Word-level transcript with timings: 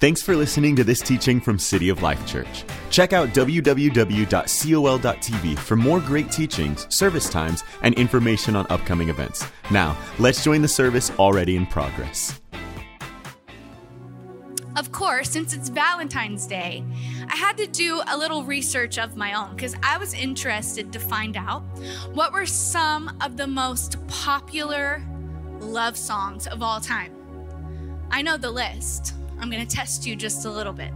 Thanks 0.00 0.22
for 0.22 0.36
listening 0.36 0.76
to 0.76 0.84
this 0.84 1.00
teaching 1.00 1.40
from 1.40 1.58
City 1.58 1.88
of 1.88 2.02
Life 2.02 2.24
Church. 2.24 2.62
Check 2.88 3.12
out 3.12 3.30
www.col.tv 3.30 4.28
for 5.58 5.74
more 5.74 5.98
great 6.00 6.30
teachings, 6.30 6.86
service 6.94 7.28
times, 7.28 7.64
and 7.82 7.96
information 7.96 8.54
on 8.54 8.64
upcoming 8.70 9.08
events. 9.08 9.44
Now, 9.72 9.98
let's 10.20 10.44
join 10.44 10.62
the 10.62 10.68
service 10.68 11.10
already 11.18 11.56
in 11.56 11.66
progress. 11.66 12.40
Of 14.76 14.92
course, 14.92 15.30
since 15.30 15.52
it's 15.52 15.68
Valentine's 15.68 16.46
Day, 16.46 16.84
I 17.28 17.34
had 17.34 17.56
to 17.56 17.66
do 17.66 18.00
a 18.06 18.16
little 18.16 18.44
research 18.44 19.00
of 19.00 19.16
my 19.16 19.32
own 19.32 19.56
because 19.56 19.74
I 19.82 19.98
was 19.98 20.14
interested 20.14 20.92
to 20.92 21.00
find 21.00 21.36
out 21.36 21.62
what 22.12 22.32
were 22.32 22.46
some 22.46 23.16
of 23.20 23.36
the 23.36 23.48
most 23.48 23.96
popular 24.06 25.02
love 25.58 25.96
songs 25.96 26.46
of 26.46 26.62
all 26.62 26.80
time. 26.80 27.12
I 28.12 28.22
know 28.22 28.36
the 28.36 28.52
list. 28.52 29.14
I'm 29.40 29.50
going 29.50 29.64
to 29.64 29.76
test 29.76 30.06
you 30.06 30.16
just 30.16 30.44
a 30.44 30.50
little 30.50 30.72
bit. 30.72 30.92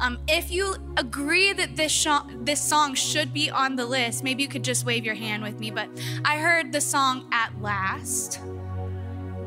Um, 0.00 0.18
if 0.28 0.50
you 0.50 0.76
agree 0.96 1.52
that 1.52 1.76
this, 1.76 1.92
sh- 1.92 2.08
this 2.40 2.60
song 2.60 2.94
should 2.94 3.32
be 3.32 3.50
on 3.50 3.76
the 3.76 3.86
list, 3.86 4.24
maybe 4.24 4.42
you 4.42 4.48
could 4.48 4.64
just 4.64 4.84
wave 4.84 5.04
your 5.04 5.14
hand 5.14 5.42
with 5.42 5.60
me. 5.60 5.70
But 5.70 5.88
I 6.24 6.38
heard 6.38 6.72
the 6.72 6.80
song 6.80 7.28
At 7.32 7.60
Last 7.60 8.40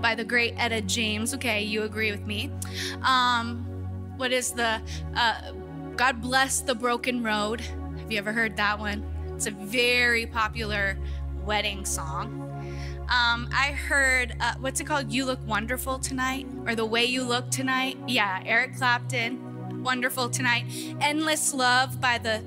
by 0.01 0.15
the 0.15 0.23
great 0.23 0.53
Etta 0.57 0.81
James. 0.81 1.33
Okay, 1.33 1.63
you 1.63 1.83
agree 1.83 2.11
with 2.11 2.25
me. 2.25 2.51
Um, 3.01 3.65
what 4.17 4.31
is 4.31 4.51
the 4.51 4.81
uh, 5.15 5.51
God 5.95 6.21
Bless 6.21 6.61
the 6.61 6.75
Broken 6.75 7.23
Road? 7.23 7.61
Have 7.61 8.11
you 8.11 8.17
ever 8.17 8.31
heard 8.31 8.55
that 8.57 8.79
one? 8.79 9.05
It's 9.35 9.47
a 9.47 9.51
very 9.51 10.25
popular 10.25 10.97
wedding 11.45 11.85
song. 11.85 12.48
Um, 13.09 13.49
I 13.51 13.71
heard, 13.71 14.35
uh, 14.39 14.53
what's 14.59 14.79
it 14.79 14.83
called? 14.83 15.11
You 15.11 15.25
Look 15.25 15.39
Wonderful 15.47 15.97
Tonight, 15.97 16.45
or 16.67 16.75
The 16.75 16.85
Way 16.85 17.05
You 17.05 17.23
Look 17.23 17.49
Tonight. 17.49 17.97
Yeah, 18.07 18.43
Eric 18.45 18.77
Clapton, 18.77 19.83
Wonderful 19.83 20.29
Tonight. 20.29 20.65
Endless 21.01 21.51
Love 21.51 21.99
by 21.99 22.19
the 22.19 22.43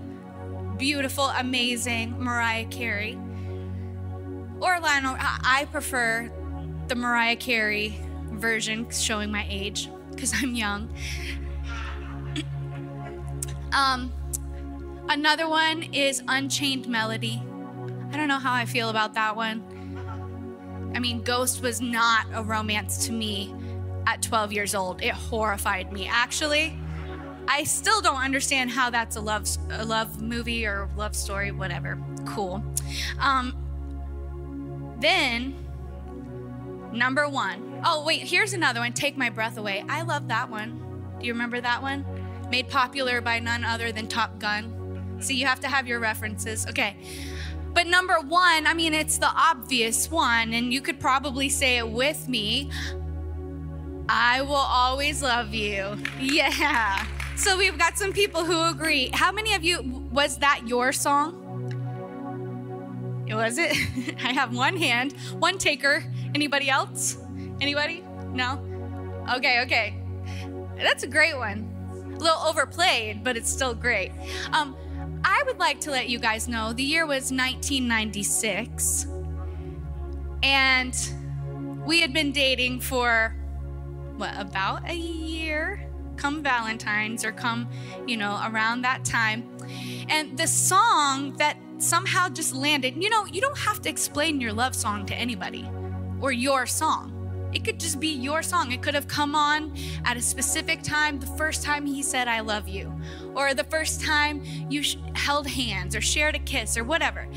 beautiful, 0.79 1.25
amazing 1.37 2.17
Mariah 2.17 2.67
Carey. 2.67 3.19
Or 4.61 4.79
Lionel, 4.79 5.17
I 5.19 5.67
prefer 5.73 6.31
the 6.87 6.95
Mariah 6.95 7.35
Carey 7.37 7.99
version, 8.31 8.89
showing 8.93 9.33
my 9.33 9.45
age, 9.51 9.89
because 10.13 10.33
I'm 10.33 10.55
young. 10.55 10.95
um, 13.73 14.13
another 15.09 15.49
one 15.49 15.83
is 15.93 16.23
Unchained 16.29 16.87
Melody. 16.87 17.43
I 18.13 18.17
don't 18.17 18.29
know 18.29 18.39
how 18.39 18.55
I 18.55 18.65
feel 18.65 18.91
about 18.91 19.15
that 19.15 19.35
one. 19.35 19.82
I 20.95 20.99
mean, 20.99 21.23
Ghost 21.23 21.63
was 21.63 21.81
not 21.81 22.27
a 22.33 22.43
romance 22.43 23.07
to 23.07 23.13
me 23.13 23.55
at 24.07 24.23
12 24.23 24.53
years 24.53 24.75
old. 24.75 25.03
It 25.03 25.13
horrified 25.13 25.93
me. 25.93 26.07
Actually, 26.07 26.79
I 27.49 27.65
still 27.65 28.01
don't 28.01 28.23
understand 28.23 28.71
how 28.71 28.91
that's 28.91 29.17
a 29.17 29.21
love 29.21 29.47
a 29.71 29.85
love 29.85 30.23
movie 30.23 30.67
or 30.67 30.89
love 30.97 31.15
story, 31.17 31.51
whatever. 31.51 31.99
Cool. 32.27 32.63
Um, 33.19 33.57
then 35.01 35.55
number 36.93 37.29
one. 37.29 37.81
Oh 37.85 38.05
wait, 38.05 38.23
here's 38.23 38.53
another 38.53 38.81
one. 38.81 38.93
Take 38.93 39.17
my 39.17 39.31
breath 39.31 39.57
away. 39.57 39.85
I 39.89 40.03
love 40.03 40.29
that 40.29 40.51
one. 40.51 40.79
Do 41.19 41.27
you 41.27 41.33
remember 41.33 41.61
that 41.61 41.83
one? 41.83 42.05
Made 42.51 42.69
popular 42.69 43.21
by 43.21 43.39
none 43.39 43.65
other 43.65 43.93
than 43.93 44.09
Top 44.09 44.39
Gun. 44.39 45.19
See, 45.21 45.37
you 45.37 45.47
have 45.47 45.61
to 45.61 45.69
have 45.69 45.87
your 45.87 46.01
references. 46.01 46.67
Okay. 46.67 46.97
But 47.75 47.87
number 47.87 48.21
one, 48.21 48.67
I 48.67 48.75
mean, 48.75 48.93
it's 48.93 49.19
the 49.19 49.31
obvious 49.35 50.11
one, 50.11 50.53
and 50.53 50.73
you 50.73 50.81
could 50.81 51.01
probably 51.01 51.49
say 51.49 51.79
it 51.79 51.89
with 51.89 52.29
me 52.29 52.71
I 54.09 54.43
will 54.43 54.55
always 54.55 55.23
love 55.23 55.55
you. 55.55 55.97
Yeah. 56.21 57.07
So 57.37 57.57
we've 57.57 57.79
got 57.79 57.97
some 57.97 58.13
people 58.13 58.45
who 58.45 58.69
agree. 58.69 59.11
How 59.15 59.33
many 59.33 59.55
of 59.55 59.65
you, 59.65 59.83
was 60.13 60.39
that 60.39 60.63
your 60.67 60.93
song? 60.93 61.39
Was 63.29 63.57
it? 63.57 63.75
I 64.25 64.33
have 64.33 64.55
one 64.55 64.77
hand, 64.77 65.15
one 65.39 65.57
taker. 65.57 66.05
Anybody 66.35 66.69
else? 66.69 67.17
Anybody? 67.61 68.05
No? 68.33 68.63
Okay, 69.35 69.63
okay. 69.63 69.95
That's 70.77 71.05
a 71.05 71.09
great 71.09 71.37
one. 71.37 71.69
A 72.15 72.19
little 72.19 72.43
overplayed, 72.43 73.25
but 73.25 73.37
it's 73.37 73.51
still 73.51 73.75
great. 73.75 74.13
Um, 74.53 74.77
I 75.25 75.43
would 75.47 75.59
like 75.59 75.81
to 75.83 75.91
let 75.91 76.09
you 76.09 76.19
guys 76.19 76.49
know 76.49 76.73
the 76.73 76.83
year 76.83 77.07
was 77.07 77.33
1996. 77.33 79.07
And 80.43 80.95
we 81.87 82.01
had 82.01 82.13
been 82.13 82.33
dating 82.33 82.81
for, 82.81 83.37
what, 84.17 84.33
about 84.39 84.89
a 84.89 84.95
year? 84.95 85.89
Come 86.17 86.43
Valentine's 86.43 87.25
or 87.25 87.33
come, 87.33 87.69
you 88.07 88.17
know, 88.17 88.41
around 88.47 88.83
that 88.83 89.05
time. 89.05 89.49
And 90.09 90.37
the 90.37 90.47
song 90.47 91.37
that 91.37 91.57
somehow 91.79 92.29
just 92.29 92.55
landed, 92.55 93.03
you 93.03 93.11
know, 93.11 93.25
you 93.27 93.41
don't 93.41 93.59
have 93.59 93.81
to 93.83 93.89
explain 93.89 94.41
your 94.41 94.53
love 94.53 94.75
song 94.75 95.07
to 95.07 95.15
anybody 95.15 95.69
or 96.21 96.33
your 96.33 96.67
song. 96.67 97.22
It 97.53 97.65
could 97.65 97.79
just 97.79 98.01
be 98.01 98.09
your 98.09 98.43
song. 98.43 98.73
It 98.73 98.83
could 98.83 98.95
have 98.95 99.09
come 99.09 99.35
on 99.35 99.75
at 100.05 100.17
a 100.17 100.23
specific 100.23 100.83
time, 100.83 101.21
the 101.21 101.27
first 101.27 101.63
time 101.63 101.87
he 101.87 102.03
said, 102.03 102.29
I 102.29 102.41
love 102.41 102.69
you, 102.69 102.93
or 103.35 103.55
the 103.55 103.65
first 103.65 104.01
time 104.01 104.43
you 104.69 104.83
sh- 104.83 104.97
held 105.15 105.47
hands 105.47 105.95
or 105.95 106.01
shared 106.01 106.35
a 106.35 106.39
kiss 106.39 106.77
or 106.77 106.85
whatever. 106.85 107.29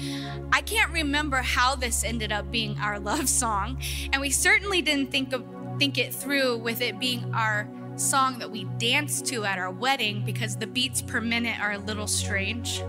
I 0.52 0.62
can't 0.62 0.92
remember 0.92 1.38
how 1.38 1.76
this 1.76 2.04
ended 2.04 2.32
up 2.32 2.52
being 2.52 2.78
our 2.80 3.00
love 3.06 3.28
song, 3.30 3.80
and 4.12 4.22
we 4.22 4.30
certainly 4.30 4.82
didn't 4.82 5.12
think 5.12 5.34
of 5.34 5.44
think 5.78 5.98
it 5.98 6.14
through 6.14 6.58
with 6.58 6.82
it 6.82 7.00
being 7.00 7.34
our 7.34 7.68
song 7.98 8.40
that 8.40 8.50
we 8.50 8.66
danced 8.78 9.26
to 9.28 9.46
at 9.46 9.58
our 9.58 9.72
wedding 9.72 10.24
because 10.26 10.56
the 10.56 10.68
beats 10.68 11.02
per 11.02 11.22
minute 11.22 11.60
are 11.60 11.74
a 11.74 11.78
little 11.78 12.08
strange. 12.08 12.82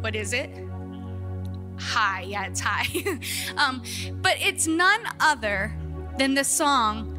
What 0.00 0.14
is 0.14 0.32
it? 0.32 0.50
High, 1.78 2.22
yeah, 2.22 2.46
it's 2.46 2.60
high. 2.60 2.86
um, 3.56 3.82
but 4.22 4.36
it's 4.40 4.66
none 4.66 5.00
other 5.20 5.76
than 6.18 6.34
the 6.34 6.44
song 6.44 7.12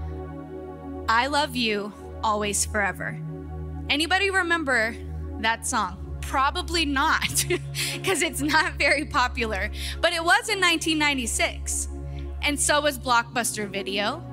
I 1.08 1.28
Love 1.28 1.56
You 1.56 1.94
Always 2.24 2.66
Forever. 2.66 3.20
Anybody 3.90 4.30
remember 4.32 4.96
that 5.40 5.68
song? 5.68 6.18
Probably 6.22 6.86
not, 6.86 7.46
because 7.94 8.22
it's 8.22 8.42
not 8.42 8.74
very 8.74 9.06
popular. 9.06 9.70
But 10.02 10.14
it 10.14 10.24
was 10.24 10.50
in 10.50 10.60
1996. 10.60 11.90
And 12.42 12.60
so 12.60 12.82
was 12.82 12.98
Blockbuster 12.98 13.70
Video. 13.70 14.24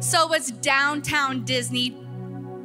So 0.00 0.26
was 0.26 0.50
Downtown 0.50 1.44
Disney. 1.44 1.96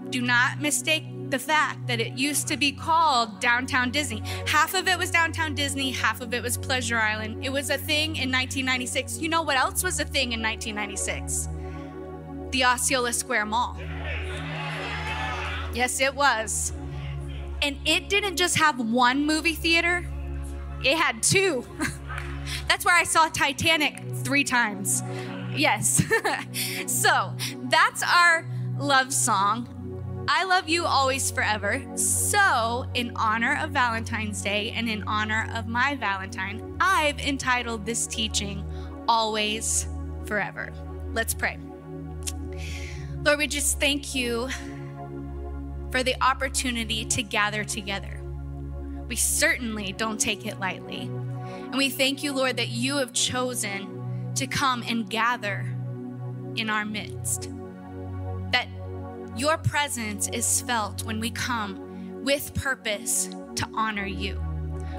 Do 0.09 0.21
not 0.21 0.59
mistake 0.59 1.03
the 1.29 1.39
fact 1.39 1.85
that 1.87 1.99
it 1.99 2.13
used 2.13 2.47
to 2.47 2.57
be 2.57 2.71
called 2.71 3.39
Downtown 3.39 3.91
Disney. 3.91 4.23
Half 4.47 4.73
of 4.73 4.87
it 4.87 4.97
was 4.97 5.11
Downtown 5.11 5.53
Disney, 5.53 5.91
half 5.91 6.21
of 6.21 6.33
it 6.33 6.41
was 6.41 6.57
Pleasure 6.57 6.97
Island. 6.97 7.45
It 7.45 7.51
was 7.51 7.69
a 7.69 7.77
thing 7.77 8.15
in 8.15 8.31
1996. 8.31 9.19
You 9.19 9.29
know 9.29 9.43
what 9.43 9.57
else 9.57 9.83
was 9.83 9.99
a 9.99 10.05
thing 10.05 10.31
in 10.31 10.41
1996? 10.41 11.49
The 12.51 12.65
Osceola 12.65 13.13
Square 13.13 13.45
Mall. 13.45 13.77
Yes, 15.73 16.01
it 16.01 16.15
was. 16.15 16.73
And 17.61 17.77
it 17.85 18.09
didn't 18.09 18.37
just 18.37 18.57
have 18.57 18.79
one 18.79 19.25
movie 19.25 19.53
theater, 19.53 20.07
it 20.83 20.97
had 20.97 21.21
two. 21.21 21.65
That's 22.67 22.85
where 22.85 22.95
I 22.95 23.03
saw 23.03 23.27
Titanic 23.27 24.01
three 24.23 24.43
times. 24.43 25.03
Yes. 25.55 26.01
so 26.87 27.33
that's 27.69 28.03
our 28.03 28.45
love 28.77 29.13
song. 29.13 29.78
I 30.31 30.43
love 30.43 30.69
you 30.69 30.85
always 30.85 31.31
forever. 31.31 31.83
So, 31.97 32.85
in 32.93 33.13
honor 33.15 33.57
of 33.63 33.71
Valentine's 33.71 34.43
Day 34.43 34.69
and 34.75 34.87
in 34.87 35.01
honor 35.07 35.49
of 35.55 35.65
my 35.65 35.95
Valentine, 35.95 36.77
I've 36.79 37.19
entitled 37.19 37.83
this 37.83 38.05
teaching 38.05 38.63
Always 39.07 39.87
Forever. 40.25 40.71
Let's 41.13 41.33
pray. 41.33 41.57
Lord, 43.23 43.39
we 43.39 43.47
just 43.47 43.79
thank 43.79 44.13
you 44.13 44.49
for 45.91 46.03
the 46.03 46.15
opportunity 46.23 47.05
to 47.05 47.23
gather 47.23 47.63
together. 47.63 48.21
We 49.07 49.15
certainly 49.15 49.93
don't 49.93 50.19
take 50.19 50.45
it 50.45 50.59
lightly. 50.59 51.09
And 51.09 51.75
we 51.75 51.89
thank 51.89 52.21
you, 52.21 52.33
Lord, 52.33 52.55
that 52.57 52.69
you 52.69 52.97
have 52.97 53.13
chosen 53.13 54.31
to 54.35 54.45
come 54.45 54.83
and 54.87 55.09
gather 55.09 55.65
in 56.55 56.69
our 56.69 56.85
midst. 56.85 57.49
Your 59.35 59.57
presence 59.57 60.27
is 60.29 60.61
felt 60.61 61.03
when 61.03 61.19
we 61.19 61.31
come 61.31 62.23
with 62.23 62.53
purpose 62.53 63.29
to 63.55 63.67
honor 63.73 64.05
you. 64.05 64.39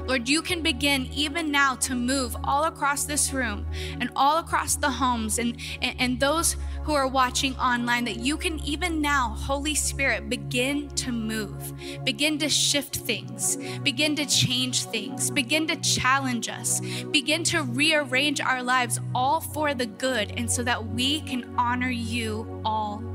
Lord, 0.07 0.29
you 0.29 0.43
can 0.43 0.61
begin 0.63 1.09
even 1.15 1.51
now 1.51 1.77
to 1.77 1.95
move 1.95 2.37
all 2.43 2.65
across 2.65 3.05
this 3.05 3.33
room 3.33 3.67
and 4.01 4.11
all 4.17 4.39
across 4.39 4.75
the 4.75 4.91
homes 4.91 5.39
and, 5.39 5.57
and, 5.83 5.95
and, 6.01 6.21
those 6.21 6.57
who 6.83 6.95
are 6.95 7.07
watching 7.07 7.55
online, 7.57 8.05
that 8.07 8.17
you 8.17 8.37
can 8.37 8.59
even 8.65 9.01
now, 9.01 9.37
Holy 9.39 9.75
Spirit, 9.75 10.29
begin 10.29 10.89
to 10.97 11.13
move, 11.13 11.73
begin 12.05 12.39
to 12.39 12.49
shift 12.49 12.97
things, 12.97 13.57
begin 13.83 14.17
to 14.17 14.27
change 14.27 14.85
things, 14.85 15.31
begin 15.31 15.67
to 15.69 15.77
challenge 15.77 16.49
us, 16.49 16.81
begin 17.13 17.45
to 17.45 17.63
rearrange 17.63 18.41
our 18.41 18.63
lives 18.63 18.99
all 19.15 19.41
for 19.41 19.75
the 19.75 19.87
good, 19.87 20.33
and 20.37 20.51
so 20.51 20.63
that 20.63 20.85
we 20.89 21.21
can 21.21 21.55
honor 21.57 21.91
you 21.91 22.61
all. 22.65 23.10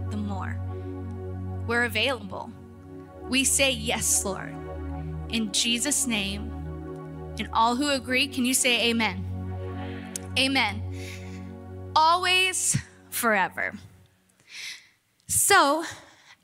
We're 1.68 1.84
available. 1.84 2.52
We 3.30 3.44
say, 3.44 3.72
Yes, 3.72 4.24
Lord. 4.26 4.56
In 5.30 5.52
Jesus' 5.52 6.08
name. 6.08 6.52
And 7.38 7.50
all 7.54 7.76
who 7.76 7.90
agree, 7.90 8.28
can 8.28 8.46
you 8.46 8.54
say 8.54 8.90
amen? 8.90 9.24
Amen. 10.38 10.82
Always, 11.96 12.78
forever. 13.10 13.74
So, 15.28 15.84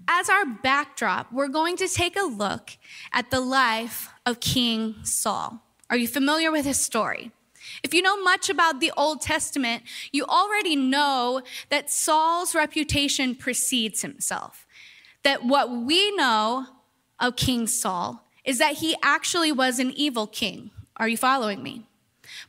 as 0.08 0.30
our 0.30 0.46
backdrop, 0.46 1.32
we're 1.32 1.48
going 1.48 1.78
to 1.78 1.88
take 1.88 2.18
a 2.18 2.24
look 2.24 2.72
at 3.14 3.32
the 3.32 3.40
life 3.40 4.10
of 4.26 4.40
King 4.40 4.96
Saul. 5.04 5.62
Are 5.90 5.98
you 5.98 6.08
familiar 6.08 6.52
with 6.52 6.66
his 6.66 6.80
story? 6.80 7.32
If 7.84 7.94
you 7.94 8.02
know 8.02 8.22
much 8.22 8.50
about 8.50 8.80
the 8.80 8.92
Old 8.98 9.22
Testament, 9.22 9.84
you 10.12 10.26
already 10.26 10.76
know 10.76 11.42
that 11.70 11.92
Saul's 11.92 12.56
reputation 12.56 13.36
precedes 13.36 14.02
himself. 14.02 14.66
That 15.24 15.46
what 15.46 15.70
we 15.72 16.16
know 16.16 16.66
of 17.20 17.36
King 17.36 17.68
Saul 17.68 18.28
is 18.44 18.58
that 18.58 18.78
he 18.78 18.96
actually 19.04 19.52
was 19.52 19.80
an 19.80 19.92
evil 19.92 20.28
king. 20.28 20.72
Are 20.98 21.08
you 21.08 21.18
following 21.18 21.62
me? 21.62 21.86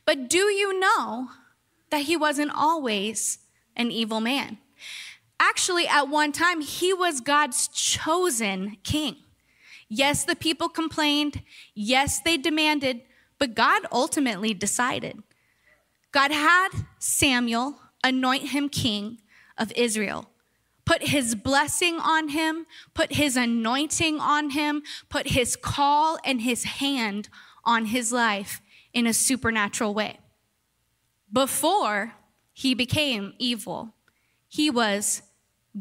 But 0.05 0.29
do 0.29 0.39
you 0.39 0.79
know 0.79 1.29
that 1.91 2.03
he 2.03 2.17
wasn't 2.17 2.51
always 2.53 3.39
an 3.75 3.91
evil 3.91 4.19
man? 4.19 4.57
Actually, 5.39 5.87
at 5.87 6.07
one 6.07 6.31
time, 6.31 6.61
he 6.61 6.93
was 6.93 7.19
God's 7.19 7.67
chosen 7.67 8.77
king. 8.83 9.17
Yes, 9.89 10.23
the 10.23 10.35
people 10.35 10.69
complained. 10.69 11.41
Yes, 11.75 12.19
they 12.19 12.37
demanded, 12.37 13.01
but 13.37 13.53
God 13.53 13.83
ultimately 13.91 14.53
decided. 14.53 15.21
God 16.11 16.31
had 16.31 16.69
Samuel 16.97 17.79
anoint 18.03 18.49
him 18.49 18.69
king 18.69 19.19
of 19.57 19.71
Israel, 19.75 20.29
put 20.85 21.07
his 21.07 21.35
blessing 21.35 21.99
on 21.99 22.29
him, 22.29 22.65
put 22.93 23.13
his 23.13 23.37
anointing 23.37 24.19
on 24.19 24.51
him, 24.51 24.83
put 25.09 25.29
his 25.29 25.55
call 25.55 26.17
and 26.23 26.41
his 26.41 26.63
hand 26.63 27.29
on 27.63 27.85
his 27.85 28.11
life 28.11 28.61
in 28.93 29.07
a 29.07 29.13
supernatural 29.13 29.93
way. 29.93 30.19
Before 31.31 32.13
he 32.51 32.73
became 32.73 33.33
evil, 33.39 33.93
he 34.47 34.69
was 34.69 35.23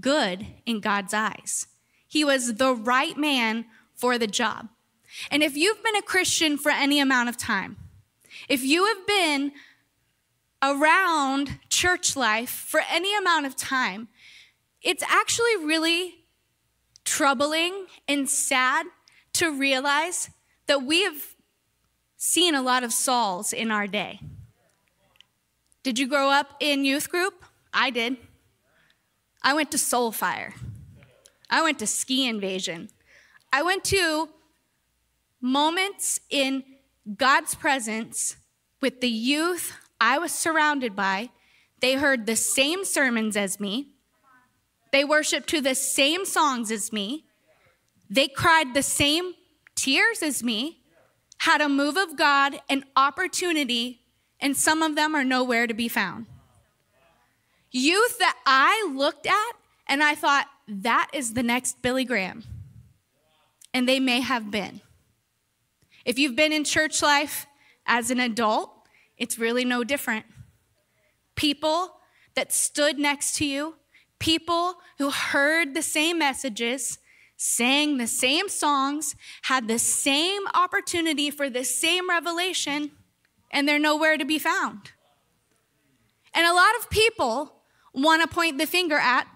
good 0.00 0.46
in 0.64 0.80
God's 0.80 1.12
eyes. 1.12 1.66
He 2.06 2.24
was 2.24 2.54
the 2.54 2.74
right 2.74 3.16
man 3.16 3.66
for 3.94 4.18
the 4.18 4.26
job. 4.26 4.68
And 5.30 5.42
if 5.42 5.56
you've 5.56 5.82
been 5.82 5.96
a 5.96 6.02
Christian 6.02 6.56
for 6.56 6.70
any 6.70 7.00
amount 7.00 7.28
of 7.28 7.36
time, 7.36 7.76
if 8.48 8.62
you 8.62 8.86
have 8.86 9.06
been 9.06 9.52
around 10.62 11.58
church 11.68 12.16
life 12.16 12.50
for 12.50 12.80
any 12.90 13.16
amount 13.16 13.46
of 13.46 13.56
time, 13.56 14.08
it's 14.82 15.02
actually 15.04 15.56
really 15.64 16.24
troubling 17.04 17.86
and 18.08 18.28
sad 18.28 18.86
to 19.34 19.50
realize 19.50 20.30
that 20.66 20.82
we 20.82 21.02
have 21.02 21.34
seen 22.16 22.54
a 22.54 22.62
lot 22.62 22.84
of 22.84 22.92
Sauls 22.92 23.52
in 23.52 23.70
our 23.70 23.86
day. 23.86 24.20
Did 25.82 25.98
you 25.98 26.06
grow 26.06 26.30
up 26.30 26.54
in 26.60 26.84
youth 26.84 27.10
group? 27.10 27.44
I 27.72 27.90
did. 27.90 28.16
I 29.42 29.54
went 29.54 29.70
to 29.72 29.76
Soulfire. 29.76 30.52
I 31.50 31.62
went 31.62 31.78
to 31.80 31.86
Ski 31.86 32.28
Invasion. 32.28 32.88
I 33.52 33.62
went 33.62 33.84
to 33.84 34.28
moments 35.40 36.20
in 36.30 36.62
God's 37.16 37.54
presence 37.54 38.36
with 38.80 39.00
the 39.00 39.08
youth 39.08 39.72
I 40.00 40.18
was 40.18 40.32
surrounded 40.32 40.94
by. 40.94 41.30
They 41.80 41.94
heard 41.94 42.26
the 42.26 42.36
same 42.36 42.84
sermons 42.84 43.36
as 43.36 43.58
me. 43.58 43.88
They 44.92 45.04
worshiped 45.04 45.48
to 45.48 45.60
the 45.60 45.74
same 45.74 46.24
songs 46.24 46.70
as 46.70 46.92
me. 46.92 47.24
They 48.08 48.28
cried 48.28 48.74
the 48.74 48.82
same 48.82 49.32
tears 49.74 50.22
as 50.22 50.42
me, 50.42 50.82
had 51.38 51.60
a 51.60 51.68
move 51.68 51.96
of 51.96 52.16
God, 52.16 52.60
an 52.68 52.84
opportunity, 52.94 54.02
and 54.38 54.56
some 54.56 54.82
of 54.82 54.94
them 54.94 55.14
are 55.14 55.24
nowhere 55.24 55.66
to 55.66 55.74
be 55.74 55.88
found. 55.88 56.26
Youth 57.70 58.18
that 58.18 58.36
I 58.44 58.92
looked 58.94 59.26
at 59.26 59.52
and 59.88 60.02
I 60.02 60.14
thought, 60.14 60.46
that 60.68 61.10
is 61.12 61.32
the 61.32 61.42
next 61.42 61.80
Billy 61.80 62.04
Graham. 62.04 62.44
And 63.72 63.88
they 63.88 63.98
may 63.98 64.20
have 64.20 64.50
been. 64.50 64.82
If 66.04 66.18
you've 66.18 66.36
been 66.36 66.52
in 66.52 66.64
church 66.64 67.00
life 67.02 67.46
as 67.86 68.10
an 68.10 68.20
adult, 68.20 68.70
it's 69.16 69.38
really 69.38 69.64
no 69.64 69.84
different. 69.84 70.26
People 71.34 71.96
that 72.34 72.52
stood 72.52 72.98
next 72.98 73.36
to 73.36 73.46
you, 73.46 73.76
people 74.22 74.76
who 74.98 75.10
heard 75.10 75.74
the 75.74 75.82
same 75.82 76.16
messages, 76.16 76.98
sang 77.36 77.98
the 77.98 78.06
same 78.06 78.48
songs, 78.48 79.16
had 79.42 79.66
the 79.66 79.80
same 79.80 80.42
opportunity 80.54 81.28
for 81.28 81.50
the 81.50 81.64
same 81.64 82.08
revelation, 82.08 82.92
and 83.50 83.66
they're 83.66 83.80
nowhere 83.80 84.16
to 84.16 84.24
be 84.24 84.38
found. 84.38 84.92
And 86.32 86.46
a 86.46 86.54
lot 86.54 86.70
of 86.78 86.88
people 86.88 87.62
want 87.92 88.22
to 88.22 88.28
point 88.28 88.58
the 88.58 88.66
finger 88.66 88.96
at 88.96 89.26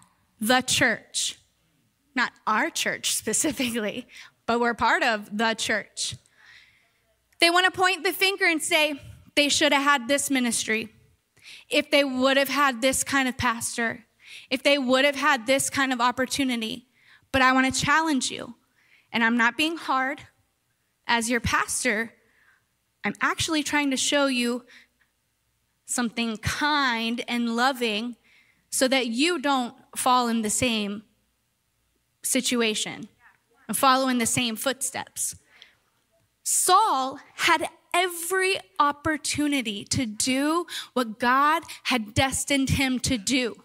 the 0.40 0.60
church. 0.60 1.36
Not 2.14 2.30
our 2.46 2.70
church 2.70 3.12
specifically, 3.22 4.06
but 4.46 4.60
we're 4.60 4.74
part 4.74 5.02
of 5.02 5.36
the 5.36 5.54
church. 5.54 6.14
They 7.40 7.50
want 7.50 7.64
to 7.64 7.72
point 7.72 8.04
the 8.04 8.12
finger 8.12 8.46
and 8.46 8.62
say, 8.62 9.00
they 9.34 9.48
should 9.48 9.72
have 9.72 9.82
had 9.82 10.06
this 10.06 10.30
ministry. 10.30 10.90
If 11.68 11.90
they 11.90 12.04
would 12.04 12.36
have 12.36 12.48
had 12.48 12.80
this 12.80 13.02
kind 13.02 13.28
of 13.28 13.36
pastor, 13.36 14.05
if 14.50 14.62
they 14.62 14.78
would 14.78 15.04
have 15.04 15.16
had 15.16 15.46
this 15.46 15.70
kind 15.70 15.92
of 15.92 16.00
opportunity. 16.00 16.86
But 17.32 17.42
I 17.42 17.52
want 17.52 17.72
to 17.72 17.80
challenge 17.80 18.30
you, 18.30 18.54
and 19.12 19.22
I'm 19.24 19.36
not 19.36 19.56
being 19.56 19.76
hard. 19.76 20.20
As 21.06 21.30
your 21.30 21.40
pastor, 21.40 22.12
I'm 23.04 23.14
actually 23.20 23.62
trying 23.62 23.90
to 23.90 23.96
show 23.96 24.26
you 24.26 24.64
something 25.86 26.36
kind 26.38 27.24
and 27.28 27.54
loving 27.54 28.16
so 28.70 28.88
that 28.88 29.06
you 29.06 29.38
don't 29.38 29.74
fall 29.96 30.28
in 30.28 30.42
the 30.42 30.50
same 30.50 31.04
situation 32.22 33.08
and 33.68 33.76
follow 33.76 34.08
in 34.08 34.18
the 34.18 34.26
same 34.26 34.56
footsteps. 34.56 35.36
Saul 36.42 37.18
had 37.36 37.68
every 37.94 38.56
opportunity 38.78 39.84
to 39.84 40.04
do 40.06 40.66
what 40.92 41.18
God 41.18 41.62
had 41.84 42.14
destined 42.14 42.70
him 42.70 42.98
to 43.00 43.16
do. 43.16 43.56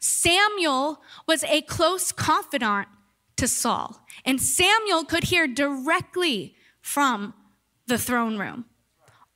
Samuel 0.00 1.00
was 1.26 1.44
a 1.44 1.62
close 1.62 2.12
confidant 2.12 2.88
to 3.36 3.48
Saul, 3.48 4.04
and 4.24 4.40
Samuel 4.40 5.04
could 5.04 5.24
hear 5.24 5.46
directly 5.46 6.54
from 6.80 7.34
the 7.86 7.98
throne 7.98 8.38
room. 8.38 8.66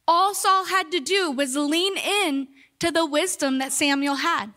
All 0.07 0.35
Saul 0.35 0.67
had 0.67 0.91
to 0.93 1.01
do 1.01 1.31
was 1.31 1.57
lean 1.57 1.97
in 1.97 2.49
to 2.81 2.91
the 2.91 3.07
wisdom 3.07 3.59
that 3.59 3.73
Samuel 3.73 4.17
had 4.17 4.53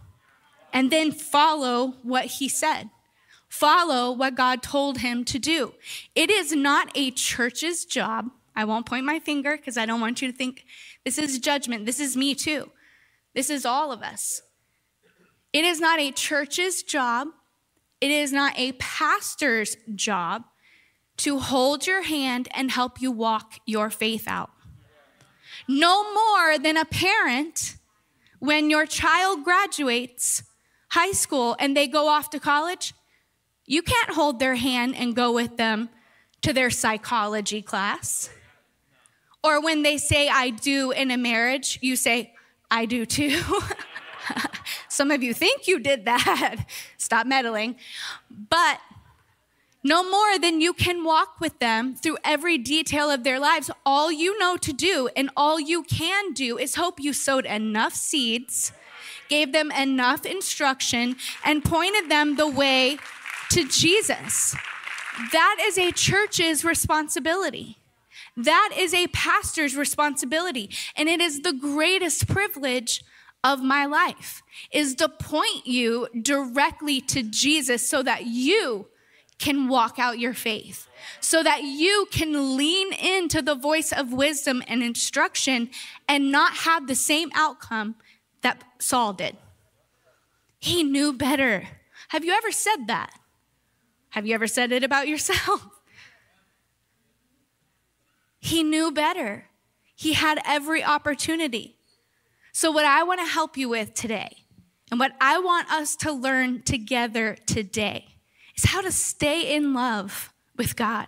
and 0.74 0.92
then 0.92 1.12
follow 1.12 1.94
what 2.04 2.26
he 2.26 2.50
said. 2.50 2.90
Follow 3.48 4.12
what 4.12 4.36
God 4.36 4.62
told 4.62 4.98
him 4.98 5.24
to 5.26 5.40
do. 5.40 5.74
It 6.16 6.30
is 6.30 6.52
not 6.52 6.90
a 6.96 7.12
church's 7.12 7.86
job. 7.86 8.32
I 8.56 8.66
won't 8.66 8.86
point 8.86 9.06
my 9.06 9.20
finger 9.20 9.56
because 9.56 9.78
I 9.78 9.86
don't 9.86 10.02
want 10.02 10.22
you 10.22 10.30
to 10.30 10.38
think 10.38 10.66
this 11.06 11.18
is 11.18 11.40
judgment. 11.40 11.86
This 11.86 12.00
is 12.02 12.18
me 12.18 12.36
too. 12.36 12.72
This 13.34 13.50
is 13.50 13.66
all 13.66 13.92
of 13.92 14.02
us. 14.02 14.42
It 15.56 15.64
is 15.64 15.80
not 15.80 16.00
a 16.00 16.12
church's 16.12 16.84
job. 16.84 17.30
It 18.02 18.12
is 18.12 18.34
not 18.34 18.60
a 18.60 18.74
pastor's 18.74 19.78
job 19.96 20.44
to 21.18 21.40
hold 21.40 21.88
your 21.88 22.02
hand 22.02 22.50
and 22.52 22.70
help 22.70 23.02
you 23.02 23.12
walk 23.12 23.54
your 23.66 23.90
faith 23.90 24.28
out. 24.28 24.52
No 25.68 26.14
more 26.14 26.60
than 26.60 26.76
a 26.76 26.86
parent 26.86 27.78
when 28.40 28.70
your 28.70 28.86
child 28.86 29.46
graduates 29.46 30.44
high 30.90 31.14
school 31.14 31.56
and 31.58 31.76
they 31.76 31.88
go 31.88 32.10
off 32.10 32.30
to 32.32 32.40
college 32.40 32.94
you 33.66 33.82
can't 33.82 34.12
hold 34.12 34.40
their 34.40 34.56
hand 34.56 34.96
and 34.96 35.16
go 35.16 35.32
with 35.32 35.58
them 35.58 35.90
to 36.44 36.54
their 36.54 36.70
psychology 36.70 37.62
class. 37.62 38.30
Or 39.44 39.62
when 39.62 39.84
they 39.84 39.98
say, 39.98 40.28
I 40.28 40.52
do 40.52 40.92
in 40.92 41.12
a 41.12 41.18
marriage, 41.18 41.80
you 41.82 41.96
say, 41.96 42.34
I 42.70 42.86
do 42.86 43.06
too. 43.06 43.42
Some 44.90 45.12
of 45.12 45.24
you 45.24 45.34
think 45.34 45.68
you 45.68 45.80
did 45.80 46.06
that. 46.06 46.66
Stop 46.98 47.28
meddling. 47.28 47.76
But 48.30 48.80
no 49.84 50.10
more 50.10 50.40
than 50.40 50.62
you 50.62 50.74
can 50.74 51.04
walk 51.04 51.40
with 51.40 51.60
them 51.60 51.96
through 51.96 52.18
every 52.24 52.58
detail 52.58 53.12
of 53.12 53.24
their 53.24 53.40
lives. 53.40 53.70
All 53.86 54.12
you 54.12 54.38
know 54.40 54.58
to 54.58 54.74
do 54.74 55.10
and 55.16 55.30
all 55.38 55.60
you 55.60 55.84
can 55.84 56.34
do 56.34 56.58
is 56.58 56.76
hope 56.76 57.00
you 57.00 57.14
sowed 57.14 57.46
enough 57.46 57.94
seeds, 57.94 58.72
gave 59.30 59.52
them 59.52 59.72
enough 59.72 60.26
instruction, 60.26 61.18
and 61.44 61.64
pointed 61.64 62.10
them 62.10 62.36
the 62.36 62.48
way 62.48 62.98
to 63.52 63.68
Jesus. 63.68 64.56
That 65.32 65.58
is 65.62 65.78
a 65.78 65.92
church's 65.92 66.66
responsibility. 66.66 67.78
That 68.36 68.72
is 68.76 68.94
a 68.94 69.08
pastor's 69.08 69.76
responsibility. 69.76 70.70
And 70.96 71.08
it 71.08 71.22
is 71.22 71.42
the 71.42 71.54
greatest 71.54 72.28
privilege 72.28 73.04
of 73.46 73.62
my 73.62 73.86
life 73.86 74.42
is 74.72 74.96
to 74.96 75.08
point 75.08 75.68
you 75.68 76.08
directly 76.20 77.00
to 77.00 77.22
Jesus 77.22 77.88
so 77.88 78.02
that 78.02 78.26
you 78.26 78.88
can 79.38 79.68
walk 79.68 80.00
out 80.00 80.18
your 80.18 80.34
faith, 80.34 80.88
so 81.20 81.44
that 81.44 81.62
you 81.62 82.08
can 82.12 82.58
lean 82.58 82.92
into 82.94 83.44
the 83.44 83.54
voice 83.54 83.92
of 83.92 84.12
wisdom 84.12 84.64
and 84.68 84.82
instruction 84.82 85.70
and 86.10 86.32
not 86.32 86.54
have 86.54 86.88
the 86.88 86.96
same 86.96 87.30
outcome 87.36 87.96
that 88.42 88.64
Saul 88.80 89.14
did. 89.14 89.38
He 90.58 90.82
knew 90.84 91.14
better. 91.14 91.68
Have 92.08 92.26
you 92.26 92.34
ever 92.34 92.52
said 92.52 92.88
that? 92.88 93.12
Have 94.10 94.26
you 94.26 94.34
ever 94.34 94.48
said 94.48 94.72
it 94.72 94.84
about 94.84 95.08
yourself? 95.14 95.68
He 98.40 98.64
knew 98.64 98.92
better. 98.92 99.46
He 99.96 100.14
had 100.14 100.40
every 100.46 100.84
opportunity. 100.84 101.75
So, 102.56 102.72
what 102.72 102.86
I 102.86 103.04
want 103.04 103.20
to 103.20 103.26
help 103.26 103.58
you 103.58 103.68
with 103.68 103.94
today, 103.96 104.46
and 104.90 104.98
what 104.98 105.12
I 105.20 105.40
want 105.40 105.70
us 105.70 105.94
to 105.98 106.14
learn 106.14 106.62
together 106.62 107.36
today, 107.46 108.06
is 108.56 108.64
how 108.64 108.80
to 108.80 108.94
stay 108.94 109.54
in 109.54 109.74
love 109.74 110.32
with 110.56 110.78
God. 110.78 111.08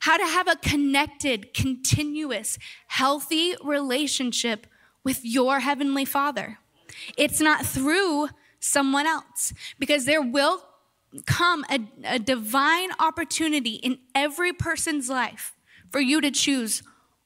How 0.00 0.18
to 0.18 0.26
have 0.26 0.46
a 0.46 0.56
connected, 0.56 1.54
continuous, 1.54 2.58
healthy 2.88 3.54
relationship 3.64 4.66
with 5.04 5.24
your 5.24 5.60
Heavenly 5.60 6.04
Father. 6.04 6.58
It's 7.16 7.40
not 7.40 7.64
through 7.64 8.28
someone 8.60 9.06
else, 9.06 9.54
because 9.78 10.04
there 10.04 10.20
will 10.20 10.62
come 11.24 11.64
a, 11.70 11.80
a 12.04 12.18
divine 12.18 12.90
opportunity 12.98 13.76
in 13.76 14.00
every 14.14 14.52
person's 14.52 15.08
life 15.08 15.56
for 15.90 16.00
you 16.02 16.20
to 16.20 16.30
choose 16.30 16.82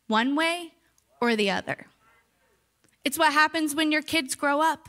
one 0.06 0.36
way 0.36 0.74
or 1.20 1.34
the 1.34 1.50
other. 1.50 1.86
It's 3.06 3.16
what 3.16 3.32
happens 3.32 3.72
when 3.72 3.92
your 3.92 4.02
kids 4.02 4.34
grow 4.34 4.60
up. 4.60 4.88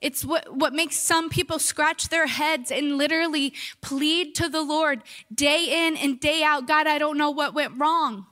It's 0.00 0.24
what, 0.24 0.56
what 0.56 0.72
makes 0.72 0.96
some 0.96 1.28
people 1.28 1.58
scratch 1.58 2.08
their 2.08 2.26
heads 2.26 2.70
and 2.70 2.96
literally 2.96 3.52
plead 3.82 4.34
to 4.36 4.48
the 4.48 4.62
Lord 4.62 5.02
day 5.30 5.86
in 5.86 5.98
and 5.98 6.18
day 6.18 6.42
out 6.42 6.66
God, 6.66 6.86
I 6.86 6.96
don't 6.96 7.18
know 7.18 7.30
what 7.30 7.52
went 7.52 7.78
wrong. 7.78 8.24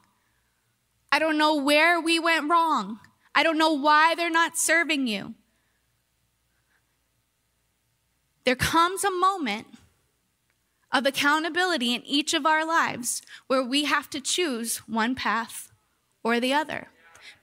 I 1.12 1.18
don't 1.18 1.36
know 1.36 1.54
where 1.54 2.00
we 2.00 2.18
went 2.18 2.48
wrong. 2.48 2.98
I 3.34 3.42
don't 3.42 3.58
know 3.58 3.74
why 3.74 4.14
they're 4.14 4.30
not 4.30 4.56
serving 4.56 5.06
you. 5.06 5.34
There 8.44 8.56
comes 8.56 9.04
a 9.04 9.10
moment 9.10 9.66
of 10.90 11.04
accountability 11.04 11.94
in 11.94 12.02
each 12.06 12.32
of 12.32 12.46
our 12.46 12.66
lives 12.66 13.20
where 13.48 13.62
we 13.62 13.84
have 13.84 14.08
to 14.08 14.20
choose 14.22 14.78
one 14.88 15.14
path 15.14 15.70
or 16.24 16.40
the 16.40 16.54
other. 16.54 16.88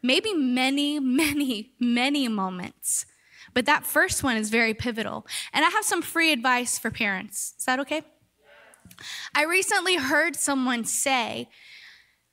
Maybe 0.03 0.33
many, 0.33 1.00
many, 1.24 1.72
many 1.79 2.27
moments. 2.27 3.05
But 3.53 3.65
that 3.65 3.86
first 3.86 4.24
one 4.24 4.38
is 4.38 4.50
very 4.50 4.74
pivotal. 4.74 5.25
And 5.53 5.63
I 5.65 5.69
have 5.69 5.86
some 5.86 6.01
free 6.01 6.31
advice 6.31 6.77
for 6.77 6.91
parents. 6.91 7.53
Is 7.57 7.65
that 7.65 7.79
okay? 7.79 8.01
I 9.33 9.45
recently 9.45 9.95
heard 9.95 10.36
someone 10.36 10.86
say 10.86 11.50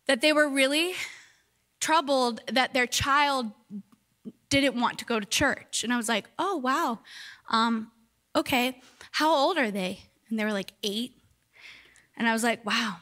that 0.06 0.20
they 0.20 0.32
were 0.32 0.48
really 0.48 0.94
troubled 1.80 2.40
that 2.52 2.74
their 2.74 2.86
child 2.86 3.52
didn't 4.48 4.78
want 4.78 4.98
to 4.98 5.04
go 5.04 5.20
to 5.20 5.26
church. 5.26 5.84
And 5.84 5.92
I 5.92 5.96
was 5.96 6.08
like, 6.08 6.26
oh, 6.38 6.56
wow. 6.56 7.00
Um, 7.48 7.90
okay, 8.34 8.80
how 9.12 9.34
old 9.34 9.56
are 9.56 9.70
they? 9.70 10.00
And 10.28 10.38
they 10.38 10.44
were 10.44 10.52
like, 10.52 10.72
eight. 10.82 11.12
And 12.16 12.28
I 12.28 12.32
was 12.32 12.42
like, 12.42 12.64
wow. 12.66 12.96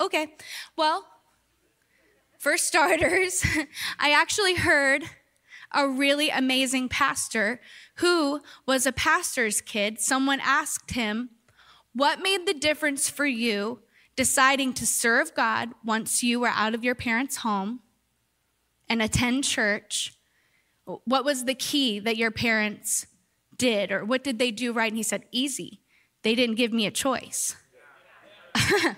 Okay, 0.00 0.34
well, 0.76 1.04
for 2.38 2.56
starters, 2.56 3.44
I 3.98 4.12
actually 4.12 4.54
heard 4.54 5.04
a 5.72 5.86
really 5.86 6.30
amazing 6.30 6.88
pastor 6.88 7.60
who 7.96 8.40
was 8.66 8.86
a 8.86 8.92
pastor's 8.92 9.60
kid. 9.60 10.00
Someone 10.00 10.40
asked 10.42 10.92
him, 10.92 11.30
What 11.94 12.20
made 12.20 12.46
the 12.46 12.54
difference 12.54 13.10
for 13.10 13.26
you 13.26 13.80
deciding 14.16 14.72
to 14.74 14.86
serve 14.86 15.34
God 15.34 15.70
once 15.84 16.22
you 16.22 16.40
were 16.40 16.48
out 16.48 16.74
of 16.74 16.82
your 16.82 16.94
parents' 16.94 17.38
home 17.38 17.80
and 18.88 19.02
attend 19.02 19.44
church? 19.44 20.14
What 20.84 21.24
was 21.24 21.44
the 21.44 21.54
key 21.54 21.98
that 21.98 22.16
your 22.16 22.30
parents 22.30 23.06
did, 23.58 23.92
or 23.92 24.04
what 24.04 24.24
did 24.24 24.38
they 24.38 24.50
do 24.50 24.72
right? 24.72 24.90
And 24.90 24.96
he 24.96 25.02
said, 25.02 25.24
Easy. 25.32 25.80
They 26.22 26.34
didn't 26.34 26.56
give 26.56 26.72
me 26.72 26.86
a 26.86 26.90
choice. 26.90 27.54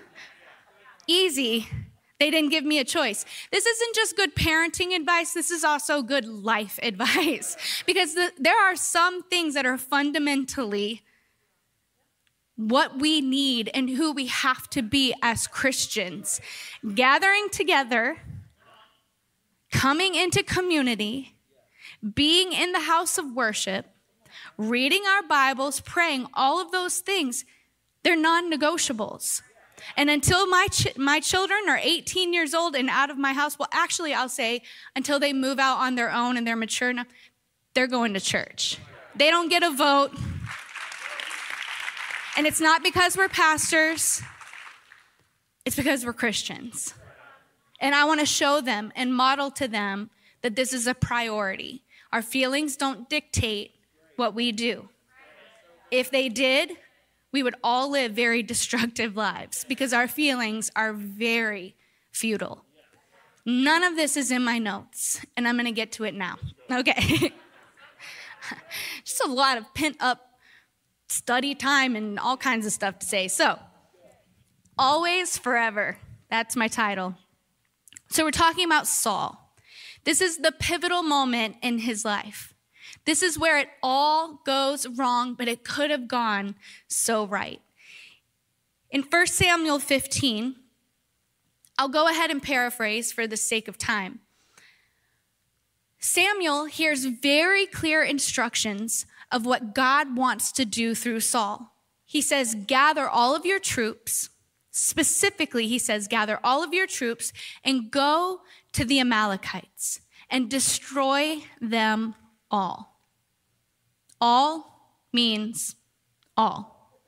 Easy. 1.07 1.67
They 2.21 2.29
didn't 2.29 2.51
give 2.51 2.63
me 2.63 2.77
a 2.77 2.83
choice. 2.83 3.25
This 3.51 3.65
isn't 3.65 3.95
just 3.95 4.15
good 4.15 4.35
parenting 4.35 4.95
advice, 4.95 5.33
this 5.33 5.49
is 5.49 5.63
also 5.63 6.03
good 6.03 6.27
life 6.27 6.77
advice. 6.83 7.57
because 7.87 8.13
the, 8.13 8.31
there 8.37 8.61
are 8.61 8.75
some 8.75 9.23
things 9.23 9.55
that 9.55 9.65
are 9.65 9.79
fundamentally 9.79 11.01
what 12.55 12.99
we 12.99 13.21
need 13.21 13.71
and 13.73 13.89
who 13.89 14.11
we 14.11 14.27
have 14.27 14.69
to 14.69 14.83
be 14.83 15.15
as 15.23 15.47
Christians. 15.47 16.39
Gathering 16.93 17.49
together, 17.49 18.17
coming 19.71 20.13
into 20.13 20.43
community, 20.43 21.33
being 22.13 22.53
in 22.53 22.71
the 22.71 22.81
house 22.81 23.17
of 23.17 23.33
worship, 23.33 23.87
reading 24.59 25.05
our 25.07 25.23
Bibles, 25.23 25.79
praying, 25.79 26.27
all 26.35 26.61
of 26.61 26.71
those 26.71 26.99
things, 26.99 27.45
they're 28.03 28.15
non 28.15 28.51
negotiables. 28.53 29.41
And 29.97 30.09
until 30.09 30.47
my, 30.47 30.67
ch- 30.71 30.95
my 30.97 31.19
children 31.19 31.59
are 31.67 31.79
18 31.81 32.33
years 32.33 32.53
old 32.53 32.75
and 32.75 32.89
out 32.89 33.09
of 33.09 33.17
my 33.17 33.33
house, 33.33 33.57
well, 33.57 33.69
actually, 33.71 34.13
I'll 34.13 34.29
say 34.29 34.61
until 34.95 35.19
they 35.19 35.33
move 35.33 35.59
out 35.59 35.77
on 35.77 35.95
their 35.95 36.11
own 36.11 36.37
and 36.37 36.45
they're 36.45 36.55
mature 36.55 36.89
enough, 36.89 37.07
they're 37.73 37.87
going 37.87 38.13
to 38.13 38.19
church. 38.19 38.77
They 39.15 39.29
don't 39.29 39.49
get 39.49 39.63
a 39.63 39.71
vote. 39.71 40.11
And 42.37 42.47
it's 42.47 42.61
not 42.61 42.83
because 42.83 43.17
we're 43.17 43.29
pastors, 43.29 44.21
it's 45.65 45.75
because 45.75 46.05
we're 46.05 46.13
Christians. 46.13 46.93
And 47.79 47.95
I 47.95 48.05
want 48.05 48.19
to 48.19 48.25
show 48.25 48.61
them 48.61 48.91
and 48.95 49.13
model 49.13 49.51
to 49.51 49.67
them 49.67 50.11
that 50.41 50.55
this 50.55 50.73
is 50.73 50.87
a 50.87 50.93
priority. 50.93 51.83
Our 52.11 52.21
feelings 52.21 52.75
don't 52.75 53.09
dictate 53.09 53.75
what 54.15 54.33
we 54.35 54.51
do. 54.51 54.89
If 55.89 56.11
they 56.11 56.29
did, 56.29 56.77
we 57.31 57.43
would 57.43 57.55
all 57.63 57.89
live 57.91 58.13
very 58.13 58.43
destructive 58.53 59.15
lives 59.15 59.65
because 59.67 59.93
our 59.93 60.07
feelings 60.07 60.71
are 60.75 60.93
very 60.93 61.75
futile. 62.11 62.65
None 63.45 63.83
of 63.83 63.95
this 63.95 64.17
is 64.17 64.29
in 64.31 64.43
my 64.43 64.59
notes, 64.59 65.19
and 65.35 65.47
I'm 65.47 65.57
gonna 65.57 65.71
get 65.71 65.91
to 65.93 66.03
it 66.03 66.13
now. 66.13 66.37
Okay. 66.71 67.33
Just 69.03 69.21
a 69.25 69.27
lot 69.27 69.57
of 69.57 69.65
pent 69.73 69.97
up 69.99 70.21
study 71.09 71.53
time 71.53 71.97
and 71.97 72.17
all 72.17 72.37
kinds 72.37 72.65
of 72.65 72.71
stuff 72.71 72.97
to 72.99 73.05
say. 73.05 73.27
So, 73.27 73.59
always 74.77 75.37
forever. 75.37 75.97
That's 76.29 76.55
my 76.55 76.69
title. 76.69 77.15
So, 78.09 78.23
we're 78.23 78.31
talking 78.31 78.63
about 78.63 78.87
Saul. 78.87 79.53
This 80.05 80.21
is 80.21 80.37
the 80.37 80.53
pivotal 80.53 81.03
moment 81.03 81.57
in 81.61 81.79
his 81.79 82.05
life. 82.05 82.53
This 83.05 83.21
is 83.21 83.39
where 83.39 83.57
it 83.57 83.69
all 83.81 84.41
goes 84.45 84.87
wrong, 84.87 85.33
but 85.33 85.47
it 85.47 85.63
could 85.63 85.91
have 85.91 86.07
gone 86.07 86.55
so 86.87 87.25
right. 87.25 87.61
In 88.89 89.03
1 89.03 89.27
Samuel 89.27 89.79
15, 89.79 90.55
I'll 91.77 91.89
go 91.89 92.07
ahead 92.07 92.29
and 92.29 92.43
paraphrase 92.43 93.11
for 93.11 93.25
the 93.25 93.37
sake 93.37 93.67
of 93.67 93.77
time. 93.77 94.19
Samuel 95.99 96.65
hears 96.65 97.05
very 97.05 97.65
clear 97.65 98.03
instructions 98.03 99.05
of 99.31 99.45
what 99.45 99.73
God 99.73 100.15
wants 100.17 100.51
to 100.53 100.65
do 100.65 100.93
through 100.93 101.21
Saul. 101.21 101.73
He 102.05 102.21
says, 102.21 102.55
Gather 102.67 103.07
all 103.07 103.35
of 103.35 103.45
your 103.45 103.59
troops. 103.59 104.29
Specifically, 104.71 105.67
he 105.67 105.79
says, 105.79 106.07
Gather 106.07 106.39
all 106.43 106.63
of 106.63 106.73
your 106.73 106.87
troops 106.87 107.31
and 107.63 107.91
go 107.91 108.41
to 108.73 108.83
the 108.83 108.99
Amalekites 108.99 110.01
and 110.29 110.49
destroy 110.49 111.43
them 111.61 112.15
all. 112.51 112.99
All 114.19 114.99
means 115.11 115.75
all, 116.37 116.99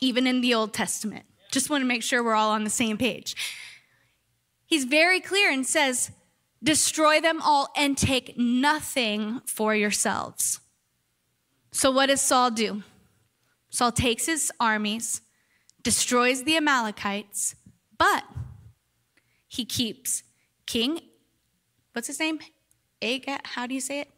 even 0.00 0.26
in 0.26 0.40
the 0.40 0.54
Old 0.54 0.72
Testament. 0.72 1.24
Just 1.52 1.70
want 1.70 1.82
to 1.82 1.86
make 1.86 2.02
sure 2.02 2.22
we're 2.22 2.34
all 2.34 2.50
on 2.50 2.64
the 2.64 2.70
same 2.70 2.98
page. 2.98 3.36
He's 4.66 4.84
very 4.84 5.20
clear 5.20 5.50
and 5.50 5.64
says, 5.64 6.10
Destroy 6.62 7.20
them 7.20 7.40
all 7.42 7.68
and 7.76 7.96
take 7.96 8.36
nothing 8.36 9.40
for 9.46 9.74
yourselves. 9.74 10.58
So, 11.70 11.90
what 11.90 12.06
does 12.06 12.20
Saul 12.20 12.50
do? 12.50 12.82
Saul 13.68 13.92
takes 13.92 14.26
his 14.26 14.50
armies, 14.58 15.20
destroys 15.82 16.44
the 16.44 16.56
Amalekites, 16.56 17.54
but 17.98 18.24
he 19.46 19.64
keeps 19.64 20.22
King, 20.66 21.00
what's 21.92 22.08
his 22.08 22.18
name? 22.18 22.40
Agag, 23.00 23.40
how 23.44 23.66
do 23.66 23.74
you 23.74 23.80
say 23.80 24.00
it? 24.00 24.08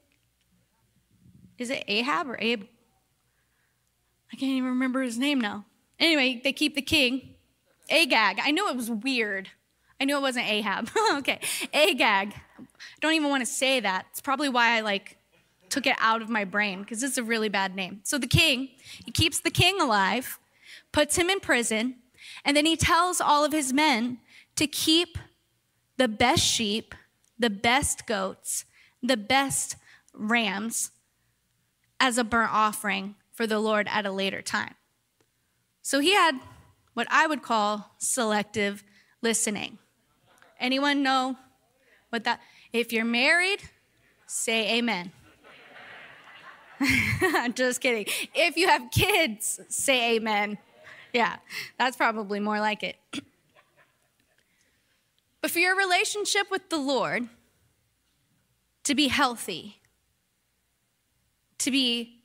Is 1.59 1.71
it 1.71 1.85
Ahab 1.89 2.29
or 2.29 2.37
Abe? 2.39 2.65
I 4.33 4.37
can't 4.37 4.53
even 4.53 4.71
remember 4.71 5.03
his 5.03 5.19
name 5.19 5.41
now. 5.41 5.67
Anyway, 5.99 6.41
they 6.43 6.53
keep 6.53 6.75
the 6.75 6.83
king. 6.83 7.35
Agag. 7.91 8.39
I 8.43 8.51
knew 8.51 8.69
it 8.69 8.77
was 8.77 8.91
weird. 8.91 9.49
I 10.01 10.05
knew 10.05 10.17
it 10.17 10.21
wasn't 10.21 10.47
Ahab. 10.47 10.91
okay. 11.15 11.41
Agag. 11.75 12.35
I 12.59 12.65
don't 13.01 13.15
even 13.15 13.31
want 13.31 13.43
to 13.43 13.51
say 13.51 13.81
that. 13.81 14.07
It's 14.11 14.21
probably 14.21 14.49
why 14.49 14.77
I 14.77 14.81
like 14.81 15.17
took 15.69 15.87
it 15.87 15.97
out 15.99 16.23
of 16.23 16.29
my 16.29 16.45
brain 16.45 16.81
because 16.81 17.03
it's 17.03 17.19
a 17.19 17.23
really 17.23 17.49
bad 17.49 17.75
name. 17.75 18.01
So 18.05 18.19
the 18.19 18.27
king, 18.27 18.71
he 19.05 19.11
keeps 19.11 19.41
the 19.41 19.51
king 19.51 19.81
alive, 19.81 20.39
puts 20.93 21.17
him 21.17 21.29
in 21.29 21.41
prison, 21.41 21.97
and 22.45 22.57
then 22.57 22.65
he 22.65 22.77
tells 22.77 23.21
all 23.21 23.45
of 23.45 23.53
his 23.53 23.73
men 23.73 24.19
to 24.57 24.67
keep 24.67 25.19
the 25.97 26.09
best 26.09 26.43
sheep, 26.43 26.95
the 27.39 27.51
best 27.51 28.07
goats, 28.07 28.65
the 29.03 29.17
best 29.17 29.77
rams 30.15 30.91
as 32.01 32.19
a 32.19 32.25
burnt 32.25 32.53
offering 32.53 33.15
for 33.33 33.47
the 33.47 33.59
Lord 33.59 33.89
at 33.91 34.07
a 34.07 34.11
later 34.11 34.43
time. 34.43 34.75
So 35.83 36.01
he 36.01 36.13
had 36.13 36.39
what 36.95 37.07
I 37.11 37.27
would 37.27 37.43
call 37.43 37.95
selective 37.99 38.85
listening. 39.23 39.79
Anyone 40.61 41.03
know 41.03 41.37
what 42.11 42.25
that 42.25 42.41
if 42.73 42.93
you're 42.93 43.05
married, 43.05 43.61
say 44.27 44.79
amen. 44.79 45.13
Just 47.55 47.81
kidding. 47.81 48.07
If 48.35 48.57
you 48.57 48.69
have 48.69 48.91
kids, 48.91 49.61
say 49.69 50.17
amen. 50.17 50.59
Yeah, 51.13 51.37
that's 51.79 51.97
probably 51.97 52.41
more 52.41 52.61
like 52.61 52.83
it. 52.83 52.97
but 55.41 55.51
for 55.51 55.59
your 55.59 55.77
relationship 55.77 56.51
with 56.51 56.69
the 56.69 56.79
Lord 56.79 57.29
to 58.85 58.95
be 58.95 59.09
healthy, 59.09 59.78
to 61.59 61.71
be 61.71 62.23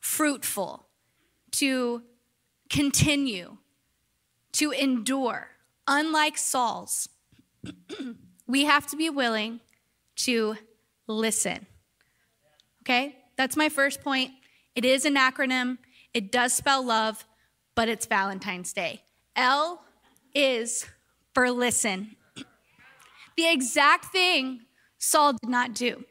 fruitful, 0.00 0.86
to 1.52 2.02
continue, 2.70 3.56
to 4.52 4.70
endure, 4.70 5.48
unlike 5.88 6.38
Saul's, 6.38 7.08
we 8.46 8.64
have 8.64 8.86
to 8.88 8.96
be 8.96 9.10
willing 9.10 9.60
to 10.16 10.56
listen. 11.06 11.66
Okay? 12.82 13.16
That's 13.36 13.56
my 13.56 13.68
first 13.68 14.02
point. 14.02 14.30
It 14.74 14.84
is 14.84 15.04
an 15.04 15.16
acronym, 15.16 15.78
it 16.12 16.30
does 16.30 16.52
spell 16.52 16.84
love, 16.84 17.24
but 17.74 17.88
it's 17.88 18.06
Valentine's 18.06 18.72
Day. 18.72 19.02
L 19.36 19.84
is 20.34 20.86
for 21.34 21.50
listen. 21.50 22.16
The 23.36 23.50
exact 23.50 24.12
thing 24.12 24.60
Saul 24.98 25.32
did 25.32 25.50
not 25.50 25.74
do. 25.74 26.04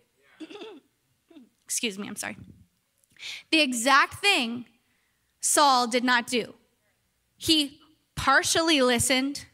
Excuse 1.74 1.98
me, 1.98 2.08
I'm 2.08 2.16
sorry. 2.16 2.38
The 3.50 3.60
exact 3.62 4.22
thing 4.22 4.66
Saul 5.42 5.88
did 5.88 6.04
not 6.04 6.28
do. 6.28 6.54
He 7.36 7.80
partially 8.16 8.84
listened, 8.84 9.48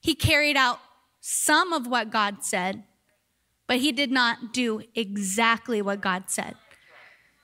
he 0.00 0.14
carried 0.14 0.56
out 0.56 0.78
some 1.20 1.72
of 1.72 1.88
what 1.88 2.12
God 2.12 2.44
said, 2.44 2.84
but 3.66 3.78
he 3.78 3.90
did 3.90 4.12
not 4.12 4.52
do 4.52 4.82
exactly 4.94 5.82
what 5.82 6.00
God 6.00 6.30
said. 6.30 6.54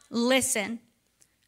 Listen. 0.09 0.79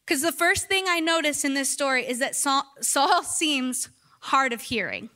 Because 0.05 0.23
the 0.23 0.33
first 0.33 0.67
thing 0.67 0.87
I 0.89 0.99
notice 0.99 1.45
in 1.45 1.55
this 1.55 1.71
story 1.71 2.05
is 2.05 2.19
that 2.19 2.35
Saul, 2.35 2.65
Saul 2.81 3.23
seems 3.23 3.89
hard 4.23 4.53
of 4.53 4.63
hearing. 4.63 5.11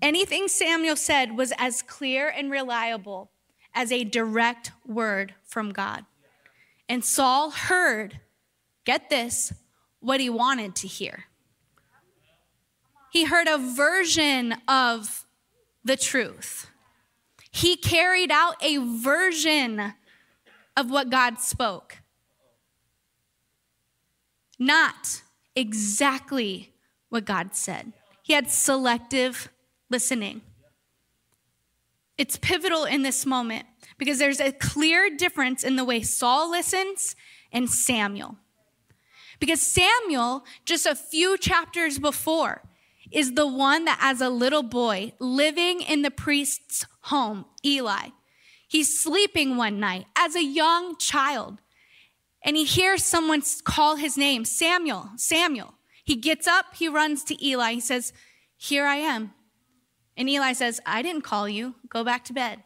Anything 0.00 0.48
Samuel 0.48 0.96
said 0.96 1.36
was 1.36 1.52
as 1.58 1.82
clear 1.82 2.30
and 2.30 2.50
reliable 2.50 3.30
as 3.74 3.92
a 3.92 4.04
direct 4.04 4.72
word 4.86 5.34
from 5.44 5.72
God. 5.72 6.04
And 6.88 7.04
Saul 7.04 7.50
heard, 7.50 8.20
get 8.84 9.10
this, 9.10 9.52
what 10.00 10.20
he 10.20 10.28
wanted 10.30 10.74
to 10.76 10.88
hear. 10.88 11.24
He 13.12 13.24
heard 13.24 13.48
a 13.48 13.58
version 13.58 14.54
of 14.66 15.26
the 15.84 15.96
truth. 15.96 16.68
He 17.50 17.76
carried 17.76 18.30
out 18.30 18.54
a 18.62 18.78
version 18.78 19.94
of 20.76 20.90
what 20.90 21.10
God 21.10 21.40
spoke, 21.40 21.98
not 24.58 25.22
exactly 25.56 26.72
what 27.08 27.24
God 27.24 27.54
said. 27.54 27.92
He 28.22 28.32
had 28.32 28.50
selective 28.50 29.48
listening. 29.88 30.42
It's 32.20 32.36
pivotal 32.36 32.84
in 32.84 33.02
this 33.02 33.24
moment 33.24 33.64
because 33.96 34.18
there's 34.18 34.40
a 34.40 34.52
clear 34.52 35.08
difference 35.08 35.64
in 35.64 35.76
the 35.76 35.86
way 35.86 36.02
Saul 36.02 36.50
listens 36.50 37.16
and 37.50 37.70
Samuel. 37.70 38.36
Because 39.38 39.62
Samuel, 39.62 40.44
just 40.66 40.84
a 40.84 40.94
few 40.94 41.38
chapters 41.38 41.98
before, 41.98 42.60
is 43.10 43.32
the 43.32 43.46
one 43.46 43.86
that, 43.86 43.98
as 44.02 44.20
a 44.20 44.28
little 44.28 44.62
boy, 44.62 45.14
living 45.18 45.80
in 45.80 46.02
the 46.02 46.10
priest's 46.10 46.84
home, 47.04 47.46
Eli, 47.64 48.08
he's 48.68 49.00
sleeping 49.00 49.56
one 49.56 49.80
night 49.80 50.04
as 50.14 50.36
a 50.36 50.44
young 50.44 50.98
child, 50.98 51.62
and 52.44 52.54
he 52.54 52.66
hears 52.66 53.02
someone 53.02 53.42
call 53.64 53.96
his 53.96 54.18
name, 54.18 54.44
Samuel, 54.44 55.08
Samuel. 55.16 55.72
He 56.04 56.16
gets 56.16 56.46
up, 56.46 56.74
he 56.74 56.86
runs 56.86 57.24
to 57.24 57.42
Eli, 57.42 57.72
he 57.72 57.80
says, 57.80 58.12
Here 58.58 58.84
I 58.84 58.96
am. 58.96 59.32
And 60.20 60.28
Eli 60.28 60.52
says, 60.52 60.82
I 60.84 61.00
didn't 61.00 61.22
call 61.22 61.48
you, 61.48 61.76
go 61.88 62.04
back 62.04 62.26
to 62.26 62.34
bed. 62.34 62.62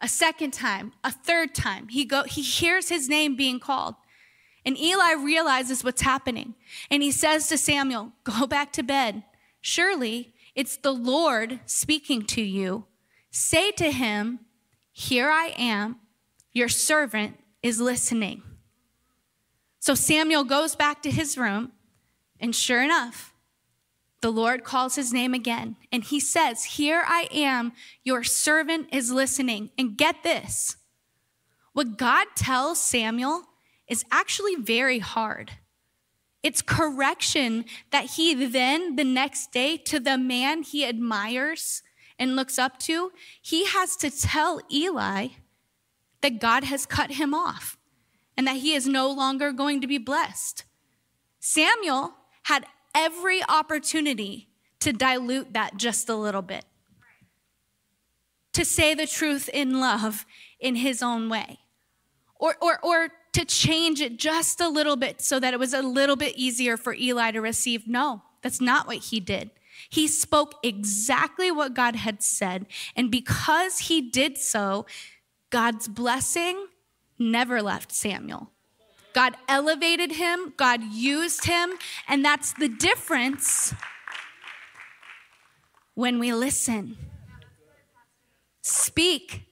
A 0.00 0.06
second 0.06 0.52
time, 0.52 0.92
a 1.02 1.10
third 1.10 1.52
time, 1.52 1.88
he, 1.88 2.04
go, 2.04 2.22
he 2.22 2.42
hears 2.42 2.88
his 2.88 3.08
name 3.08 3.34
being 3.34 3.58
called. 3.58 3.96
And 4.64 4.78
Eli 4.78 5.14
realizes 5.14 5.82
what's 5.82 6.02
happening. 6.02 6.54
And 6.88 7.02
he 7.02 7.10
says 7.10 7.48
to 7.48 7.58
Samuel, 7.58 8.12
Go 8.22 8.46
back 8.46 8.72
to 8.74 8.84
bed. 8.84 9.24
Surely 9.60 10.32
it's 10.54 10.76
the 10.76 10.92
Lord 10.92 11.58
speaking 11.66 12.22
to 12.26 12.40
you. 12.40 12.84
Say 13.32 13.72
to 13.72 13.90
him, 13.90 14.38
Here 14.92 15.28
I 15.28 15.52
am, 15.58 15.96
your 16.52 16.68
servant 16.68 17.36
is 17.64 17.80
listening. 17.80 18.44
So 19.80 19.96
Samuel 19.96 20.44
goes 20.44 20.76
back 20.76 21.02
to 21.02 21.10
his 21.10 21.36
room, 21.36 21.72
and 22.38 22.54
sure 22.54 22.80
enough, 22.80 23.29
the 24.20 24.30
Lord 24.30 24.64
calls 24.64 24.96
his 24.96 25.12
name 25.12 25.32
again, 25.32 25.76
and 25.90 26.04
he 26.04 26.20
says, 26.20 26.64
Here 26.64 27.02
I 27.06 27.28
am, 27.32 27.72
your 28.04 28.22
servant 28.22 28.88
is 28.92 29.10
listening. 29.10 29.70
And 29.78 29.96
get 29.96 30.22
this 30.22 30.76
what 31.72 31.96
God 31.96 32.26
tells 32.34 32.80
Samuel 32.80 33.44
is 33.86 34.04
actually 34.10 34.56
very 34.56 34.98
hard. 34.98 35.52
It's 36.42 36.62
correction 36.62 37.64
that 37.90 38.06
he 38.06 38.34
then, 38.46 38.96
the 38.96 39.04
next 39.04 39.52
day, 39.52 39.76
to 39.76 40.00
the 40.00 40.18
man 40.18 40.62
he 40.62 40.86
admires 40.86 41.82
and 42.18 42.36
looks 42.36 42.58
up 42.58 42.78
to, 42.80 43.12
he 43.40 43.66
has 43.66 43.96
to 43.96 44.10
tell 44.10 44.60
Eli 44.72 45.28
that 46.22 46.40
God 46.40 46.64
has 46.64 46.86
cut 46.86 47.12
him 47.12 47.34
off 47.34 47.78
and 48.36 48.46
that 48.46 48.56
he 48.56 48.74
is 48.74 48.86
no 48.86 49.10
longer 49.10 49.52
going 49.52 49.80
to 49.80 49.86
be 49.86 49.98
blessed. 49.98 50.64
Samuel 51.40 52.14
had 52.44 52.66
every 52.94 53.42
opportunity 53.48 54.48
to 54.80 54.92
dilute 54.92 55.52
that 55.52 55.76
just 55.76 56.08
a 56.08 56.14
little 56.14 56.42
bit, 56.42 56.64
to 58.52 58.64
say 58.64 58.94
the 58.94 59.06
truth 59.06 59.48
in 59.52 59.80
love 59.80 60.26
in 60.58 60.76
his 60.76 61.02
own 61.02 61.28
way, 61.28 61.58
or, 62.36 62.56
or, 62.60 62.78
or 62.82 63.08
to 63.32 63.44
change 63.44 64.00
it 64.00 64.18
just 64.18 64.60
a 64.60 64.68
little 64.68 64.96
bit 64.96 65.20
so 65.20 65.38
that 65.38 65.54
it 65.54 65.60
was 65.60 65.72
a 65.72 65.82
little 65.82 66.16
bit 66.16 66.36
easier 66.36 66.76
for 66.76 66.94
Eli 66.94 67.30
to 67.30 67.40
receive. 67.40 67.86
No, 67.86 68.22
that's 68.42 68.60
not 68.60 68.86
what 68.86 68.96
he 68.96 69.20
did. 69.20 69.50
He 69.88 70.08
spoke 70.08 70.54
exactly 70.62 71.50
what 71.50 71.74
God 71.74 71.96
had 71.96 72.22
said. 72.22 72.66
And 72.96 73.10
because 73.10 73.80
he 73.80 74.00
did 74.00 74.36
so, 74.36 74.86
God's 75.50 75.88
blessing 75.88 76.66
never 77.18 77.62
left 77.62 77.92
Samuel. 77.92 78.50
God 79.12 79.34
elevated 79.48 80.12
him, 80.12 80.54
God 80.56 80.82
used 80.82 81.44
him, 81.44 81.72
and 82.08 82.24
that's 82.24 82.52
the 82.52 82.68
difference 82.68 83.74
when 85.94 86.18
we 86.18 86.32
listen. 86.32 86.96
Speak 88.62 89.42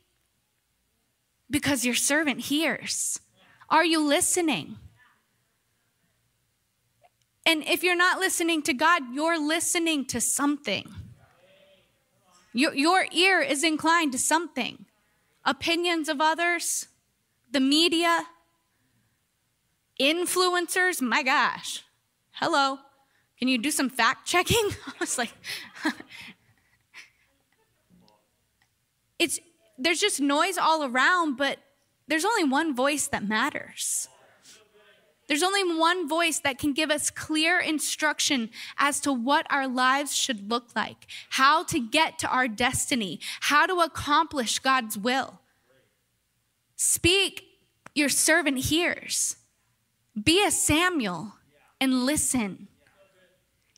because 1.51 1.85
your 1.85 1.95
servant 1.95 2.41
hears. 2.41 3.21
Are 3.69 3.85
you 3.85 4.01
listening? 4.01 4.77
And 7.45 7.65
if 7.67 7.83
you're 7.83 7.97
not 7.97 8.19
listening 8.19 8.63
to 8.63 8.75
God, 8.75 9.03
you're 9.13 9.39
listening 9.39 10.05
to 10.07 10.21
something. 10.21 10.87
Your, 12.53 12.75
your 12.75 13.07
ear 13.13 13.41
is 13.41 13.65
inclined 13.65 14.13
to 14.13 14.19
something. 14.19 14.85
Opinions 15.45 16.09
of 16.09 16.21
others, 16.21 16.89
the 17.51 17.61
media, 17.61 18.27
influencers, 20.01 21.01
my 21.01 21.23
gosh. 21.23 21.85
Hello. 22.33 22.79
Can 23.39 23.49
you 23.49 23.59
do 23.59 23.71
some 23.71 23.89
fact 23.89 24.27
checking? 24.27 24.71
I 24.87 24.93
was 25.01 25.19
like, 25.19 25.33
it's 29.19 29.41
there's 29.79 30.01
just 30.01 30.21
noise 30.21 30.59
all 30.59 30.85
around, 30.85 31.37
but 31.37 31.59
there's 32.09 32.25
only 32.25 32.45
one 32.45 32.75
voice 32.75 33.07
that 33.09 33.27
matters. 33.27 34.09
There's 35.29 35.43
only 35.43 35.63
one 35.77 36.09
voice 36.09 36.41
that 36.41 36.59
can 36.59 36.73
give 36.73 36.91
us 36.91 37.11
clear 37.11 37.59
instruction 37.61 38.49
as 38.79 38.99
to 39.01 39.13
what 39.13 39.47
our 39.51 39.69
lives 39.69 40.17
should 40.17 40.51
look 40.51 40.75
like, 40.75 41.07
how 41.31 41.65
to 41.65 41.79
get 41.79 42.19
to 42.21 42.29
our 42.29 42.49
destiny, 42.49 43.21
how 43.41 43.67
to 43.67 43.81
accomplish 43.81 44.59
God's 44.59 44.97
will. 44.97 45.41
Speak, 46.77 47.45
your 47.95 48.09
servant 48.09 48.59
hears. 48.59 49.37
Be 50.25 50.45
a 50.45 50.51
Samuel 50.51 51.35
and 51.81 52.05
listen. 52.05 52.69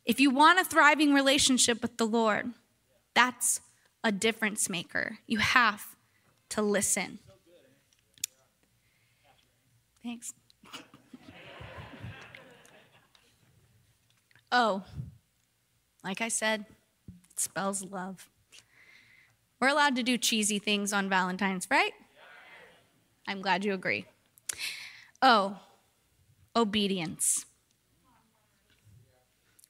If 0.05 0.19
you 0.19 0.31
want 0.31 0.59
a 0.59 0.63
thriving 0.63 1.13
relationship 1.13 1.81
with 1.81 1.97
the 1.97 2.05
Lord, 2.05 2.51
that's 3.13 3.59
a 4.03 4.11
difference 4.11 4.69
maker. 4.69 5.19
You 5.27 5.39
have 5.39 5.95
to 6.49 6.61
listen. 6.61 7.19
Thanks. 10.03 10.33
Oh, 14.53 14.83
like 16.03 16.19
I 16.19 16.27
said, 16.27 16.65
it 17.31 17.39
spells 17.39 17.85
love. 17.85 18.27
We're 19.61 19.69
allowed 19.69 19.95
to 19.95 20.03
do 20.03 20.17
cheesy 20.17 20.59
things 20.59 20.91
on 20.91 21.07
Valentine's, 21.07 21.67
right? 21.71 21.93
I'm 23.29 23.41
glad 23.41 23.63
you 23.63 23.73
agree. 23.73 24.07
Oh, 25.21 25.57
obedience. 26.55 27.45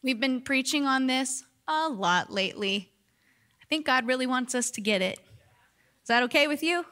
We've 0.04 0.20
been 0.20 0.42
preaching 0.42 0.86
on 0.86 1.08
this 1.08 1.44
a 1.68 1.88
lot 1.90 2.32
lately. 2.32 2.92
I 3.62 3.66
think 3.66 3.86
God 3.86 4.08
really 4.08 4.28
wants 4.28 4.56
us 4.56 4.72
to 4.72 4.82
get 4.82 5.02
it. 5.02 5.20
Is 6.02 6.08
that 6.08 6.24
okay 6.24 6.48
with 6.48 6.64
you? 6.64 6.86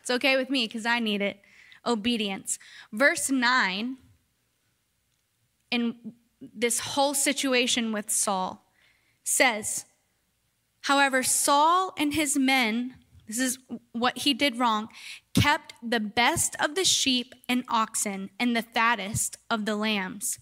It's 0.00 0.10
okay 0.10 0.36
with 0.36 0.48
me 0.48 0.66
because 0.66 0.86
I 0.86 0.98
need 0.98 1.20
it. 1.20 1.40
Obedience. 1.84 2.58
Verse 2.92 3.30
9, 3.30 3.96
in 5.70 6.14
this 6.40 6.80
whole 6.80 7.14
situation 7.14 7.92
with 7.92 8.10
Saul, 8.10 8.64
says, 9.22 9.84
However, 10.82 11.22
Saul 11.22 11.92
and 11.98 12.14
his 12.14 12.38
men, 12.38 12.94
this 13.26 13.38
is 13.38 13.58
what 13.92 14.18
he 14.18 14.32
did 14.34 14.56
wrong, 14.56 14.88
kept 15.40 15.74
the 15.82 16.00
best 16.00 16.56
of 16.58 16.74
the 16.74 16.84
sheep 16.84 17.34
and 17.48 17.64
oxen 17.68 18.30
and 18.40 18.56
the 18.56 18.62
fattest 18.62 19.36
of 19.50 19.66
the 19.66 19.76
lambs. 19.76 20.38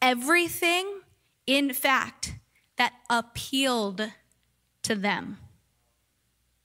Everything, 0.00 1.00
in 1.46 1.72
fact, 1.72 2.34
that 2.76 2.94
appealed 3.10 4.12
to 4.82 4.94
them. 4.94 5.38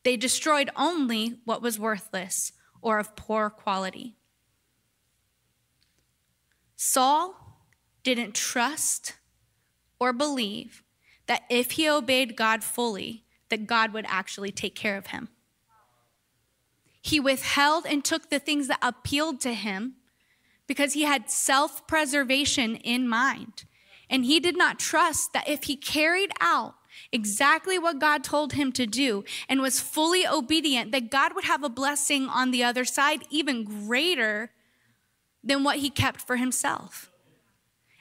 They 0.04 0.18
destroyed 0.18 0.70
only 0.76 1.40
what 1.44 1.62
was 1.62 1.78
worthless 1.78 2.54
or 2.82 3.00
of 3.00 3.16
poor 3.16 3.50
quality. 3.50 4.16
Saul 6.76 7.36
didn't 8.04 8.34
trust 8.34 9.14
or 10.00 10.14
believe 10.14 10.84
that 11.28 11.44
if 11.50 11.72
he 11.72 11.90
obeyed 11.90 12.38
God 12.38 12.64
fully, 12.64 13.26
that 13.50 13.68
God 13.68 13.92
would 13.94 14.06
actually 14.08 14.52
take 14.52 14.76
care 14.76 14.96
of 14.96 15.08
him. 15.08 15.30
He 17.08 17.22
withheld 17.22 17.86
and 17.86 18.04
took 18.04 18.30
the 18.30 18.40
things 18.40 18.68
that 18.68 18.80
appealed 18.82 19.40
to 19.42 19.54
him 19.54 19.94
because 20.68 20.92
he 20.92 21.04
had 21.04 21.32
self 21.32 21.88
preservation 21.88 22.76
in 22.76 23.08
mind. 23.08 23.64
And 24.10 24.26
he 24.26 24.42
did 24.42 24.58
not 24.58 24.78
trust 24.78 25.32
that 25.32 25.48
if 25.48 25.64
he 25.64 25.78
carried 25.78 26.32
out 26.42 26.76
exactly 27.14 27.80
what 27.80 28.00
God 28.00 28.26
told 28.26 28.54
him 28.54 28.74
to 28.74 28.86
do 28.86 29.24
and 29.48 29.62
was 29.62 29.80
fully 29.80 30.28
obedient, 30.28 30.92
that 30.92 31.10
God 31.10 31.34
would 31.34 31.46
have 31.46 31.64
a 31.64 31.70
blessing 31.70 32.28
on 32.28 32.52
the 32.52 32.66
other 32.66 32.84
side 32.84 33.24
even 33.30 33.64
greater 33.64 34.52
than 35.42 35.64
what 35.64 35.78
he 35.78 35.90
kept 35.90 36.20
for 36.20 36.36
himself. 36.36 37.10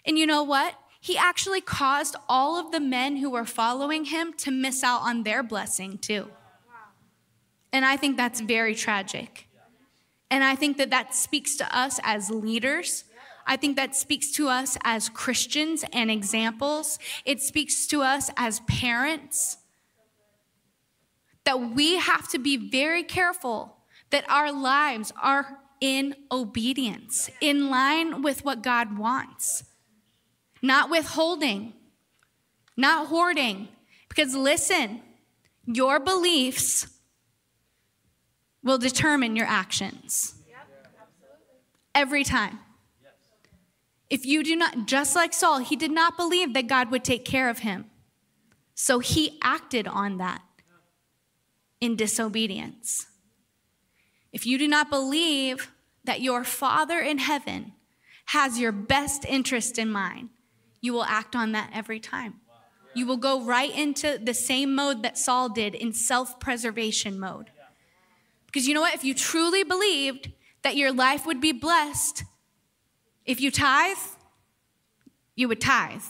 And 0.04 0.18
you 0.18 0.26
know 0.26 0.42
what? 0.42 0.74
He 1.00 1.16
actually 1.16 1.60
caused 1.60 2.16
all 2.28 2.58
of 2.58 2.72
the 2.72 2.80
men 2.80 3.18
who 3.18 3.30
were 3.30 3.44
following 3.44 4.06
him 4.06 4.32
to 4.38 4.50
miss 4.50 4.82
out 4.82 5.02
on 5.02 5.22
their 5.22 5.44
blessing 5.44 5.98
too. 5.98 6.28
And 7.76 7.84
I 7.84 7.98
think 7.98 8.16
that's 8.16 8.40
very 8.40 8.74
tragic. 8.74 9.46
And 10.30 10.42
I 10.42 10.54
think 10.54 10.78
that 10.78 10.88
that 10.90 11.14
speaks 11.14 11.56
to 11.56 11.76
us 11.76 12.00
as 12.02 12.30
leaders 12.30 13.04
I 13.46 13.56
think 13.56 13.76
that 13.76 13.94
speaks 13.94 14.32
to 14.32 14.48
us 14.48 14.76
as 14.82 15.08
Christians 15.08 15.84
and 15.92 16.10
examples. 16.10 16.98
It 17.24 17.40
speaks 17.40 17.86
to 17.86 18.02
us 18.02 18.30
as 18.36 18.60
parents 18.60 19.58
that 21.44 21.70
we 21.70 21.96
have 21.96 22.28
to 22.30 22.38
be 22.38 22.56
very 22.56 23.04
careful 23.04 23.76
that 24.10 24.28
our 24.28 24.50
lives 24.50 25.12
are 25.22 25.58
in 25.80 26.16
obedience, 26.32 27.30
in 27.40 27.70
line 27.70 28.22
with 28.22 28.44
what 28.44 28.62
God 28.62 28.98
wants, 28.98 29.62
not 30.60 30.90
withholding, 30.90 31.72
not 32.76 33.06
hoarding. 33.06 33.68
Because 34.08 34.34
listen, 34.34 35.02
your 35.66 36.00
beliefs 36.00 36.88
will 38.66 38.78
determine 38.78 39.36
your 39.36 39.46
actions 39.46 40.34
every 41.94 42.24
time. 42.24 42.58
If 44.10 44.26
you 44.26 44.44
do 44.44 44.54
not, 44.54 44.86
just 44.86 45.16
like 45.16 45.32
Saul, 45.32 45.58
he 45.58 45.76
did 45.76 45.90
not 45.90 46.16
believe 46.16 46.52
that 46.54 46.66
God 46.66 46.90
would 46.90 47.04
take 47.04 47.24
care 47.24 47.48
of 47.48 47.60
him. 47.60 47.86
So 48.74 48.98
he 48.98 49.38
acted 49.42 49.88
on 49.88 50.18
that 50.18 50.42
in 51.80 51.96
disobedience. 51.96 53.06
If 54.32 54.46
you 54.46 54.58
do 54.58 54.68
not 54.68 54.90
believe 54.90 55.72
that 56.04 56.20
your 56.20 56.44
Father 56.44 56.98
in 56.98 57.18
heaven 57.18 57.72
has 58.26 58.58
your 58.58 58.72
best 58.72 59.24
interest 59.24 59.78
in 59.78 59.90
mind, 59.90 60.28
you 60.80 60.92
will 60.92 61.04
act 61.04 61.34
on 61.34 61.52
that 61.52 61.70
every 61.72 61.98
time. 61.98 62.40
You 62.94 63.06
will 63.06 63.16
go 63.16 63.44
right 63.44 63.74
into 63.76 64.18
the 64.22 64.34
same 64.34 64.74
mode 64.74 65.02
that 65.02 65.18
Saul 65.18 65.48
did 65.48 65.74
in 65.74 65.92
self 65.92 66.38
preservation 66.38 67.18
mode. 67.18 67.50
Because 68.56 68.66
you 68.66 68.72
know 68.72 68.80
what? 68.80 68.94
If 68.94 69.04
you 69.04 69.12
truly 69.12 69.64
believed 69.64 70.32
that 70.62 70.76
your 70.76 70.90
life 70.90 71.26
would 71.26 71.42
be 71.42 71.52
blessed, 71.52 72.24
if 73.26 73.38
you 73.38 73.50
tithe, 73.50 73.98
you 75.34 75.46
would 75.46 75.60
tithe. 75.60 76.00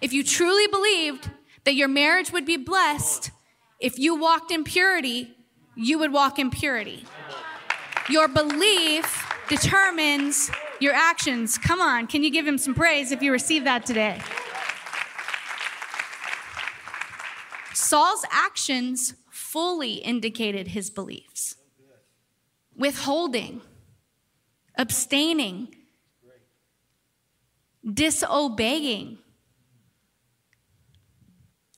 If 0.00 0.12
you 0.12 0.22
truly 0.22 0.68
believed 0.68 1.28
that 1.64 1.74
your 1.74 1.88
marriage 1.88 2.30
would 2.30 2.46
be 2.46 2.56
blessed, 2.56 3.32
if 3.80 3.98
you 3.98 4.14
walked 4.14 4.52
in 4.52 4.62
purity, 4.62 5.34
you 5.74 5.98
would 5.98 6.12
walk 6.12 6.38
in 6.38 6.50
purity. 6.50 7.04
Your 8.08 8.28
belief 8.28 9.28
determines 9.48 10.52
your 10.78 10.94
actions. 10.94 11.58
Come 11.58 11.80
on, 11.80 12.06
can 12.06 12.22
you 12.22 12.30
give 12.30 12.46
him 12.46 12.58
some 12.58 12.76
praise 12.76 13.10
if 13.10 13.22
you 13.22 13.32
receive 13.32 13.64
that 13.64 13.84
today? 13.84 14.20
Saul's 17.74 18.24
actions 18.30 19.14
fully 19.52 19.94
indicated 19.94 20.68
his 20.68 20.90
beliefs. 20.90 21.56
Withholding, 22.76 23.62
abstaining, 24.76 25.74
disobeying, 27.84 29.18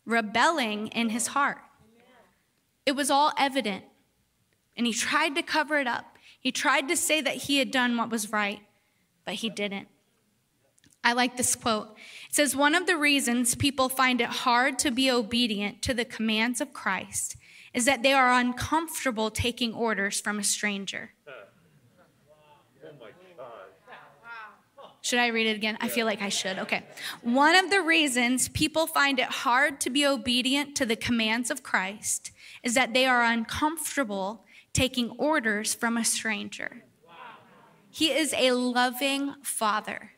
rebelling 0.05 0.89
in 0.89 1.11
his 1.11 1.29
heart. 1.29 1.59
It 2.87 2.93
was 2.97 3.11
all 3.11 3.33
evident. 3.37 3.85
And 4.77 4.87
he 4.87 4.93
tried 4.95 5.35
to 5.35 5.43
cover 5.43 5.79
it 5.79 5.87
up. 5.87 6.17
He 6.41 6.51
tried 6.51 6.89
to 6.89 6.97
say 6.97 7.21
that 7.21 7.35
he 7.35 7.59
had 7.59 7.71
done 7.71 7.97
what 7.97 8.11
was 8.11 8.33
right, 8.33 8.61
but 9.25 9.35
he 9.35 9.51
didn't. 9.51 9.89
I 11.05 11.13
like 11.13 11.37
this 11.37 11.55
quote. 11.55 11.97
It 12.29 12.35
says, 12.35 12.57
One 12.57 12.75
of 12.75 12.87
the 12.87 12.97
reasons 12.97 13.55
people 13.55 13.89
find 13.89 14.21
it 14.21 14.29
hard 14.29 14.79
to 14.81 14.91
be 14.91 15.11
obedient 15.11 15.83
to 15.83 15.95
the 15.95 16.05
commands 16.05 16.61
of 16.61 16.73
Christ 16.73 17.37
is 17.79 17.85
that 17.85 18.03
they 18.03 18.13
are 18.13 18.33
uncomfortable 18.33 19.31
taking 19.31 19.73
orders 19.73 20.21
from 20.21 20.41
a 20.41 20.43
stranger. 20.43 21.11
Should 25.01 25.21
I 25.21 25.29
read 25.29 25.47
it 25.47 25.55
again? 25.55 25.79
I 25.81 25.87
feel 25.87 26.05
like 26.05 26.21
I 26.21 26.29
should. 26.29 26.59
Okay. 26.59 26.83
One 27.23 27.55
of 27.55 27.71
the 27.71 27.81
reasons 27.81 28.49
people 28.49 28.89
find 28.89 29.21
it 29.21 29.27
hard 29.27 29.81
to 29.83 29.91
be 29.91 30.05
obedient 30.05 30.75
to 30.75 30.85
the 30.85 30.97
commands 30.97 31.53
of 31.53 31.63
Christ 31.63 32.33
is 32.65 32.75
that 32.75 32.95
they 32.95 33.07
are 33.07 33.23
uncomfortable 33.23 34.45
taking 34.73 35.11
orders 35.11 35.73
from 35.73 35.97
a 35.97 36.05
stranger. 36.05 36.83
He 37.91 38.11
is 38.11 38.35
a 38.37 38.51
loving 38.51 39.35
father 39.45 40.11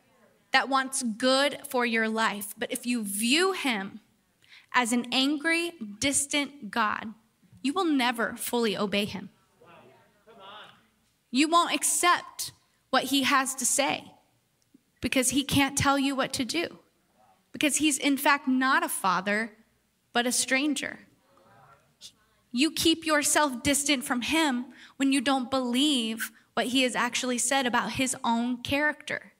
that 0.51 0.67
wants 0.67 1.03
good 1.03 1.59
for 1.69 1.85
your 1.85 2.09
life. 2.09 2.55
But 2.57 2.71
if 2.71 2.87
you 2.87 3.03
view 3.03 3.53
him 3.53 3.99
as 4.73 4.91
an 4.91 5.05
angry, 5.11 5.73
distant 5.99 6.71
God, 6.71 7.13
you 7.61 7.73
will 7.73 7.85
never 7.85 8.35
fully 8.35 8.77
obey 8.77 9.05
him. 9.05 9.29
You 11.29 11.47
won't 11.47 11.73
accept 11.73 12.51
what 12.89 13.05
he 13.05 13.23
has 13.23 13.55
to 13.55 13.65
say 13.65 14.11
because 14.99 15.29
he 15.29 15.43
can't 15.43 15.77
tell 15.77 15.97
you 15.97 16.15
what 16.15 16.33
to 16.33 16.45
do. 16.45 16.79
Because 17.53 17.77
he's, 17.77 17.97
in 17.97 18.17
fact, 18.17 18.47
not 18.47 18.83
a 18.83 18.89
father, 18.89 19.51
but 20.13 20.25
a 20.25 20.31
stranger. 20.31 20.99
You 22.51 22.71
keep 22.71 23.05
yourself 23.05 23.63
distant 23.63 24.03
from 24.03 24.21
him 24.21 24.65
when 24.97 25.13
you 25.13 25.21
don't 25.21 25.49
believe 25.49 26.31
what 26.53 26.67
he 26.67 26.83
has 26.83 26.95
actually 26.95 27.37
said 27.37 27.65
about 27.65 27.93
his 27.93 28.15
own 28.23 28.57
character. 28.57 29.33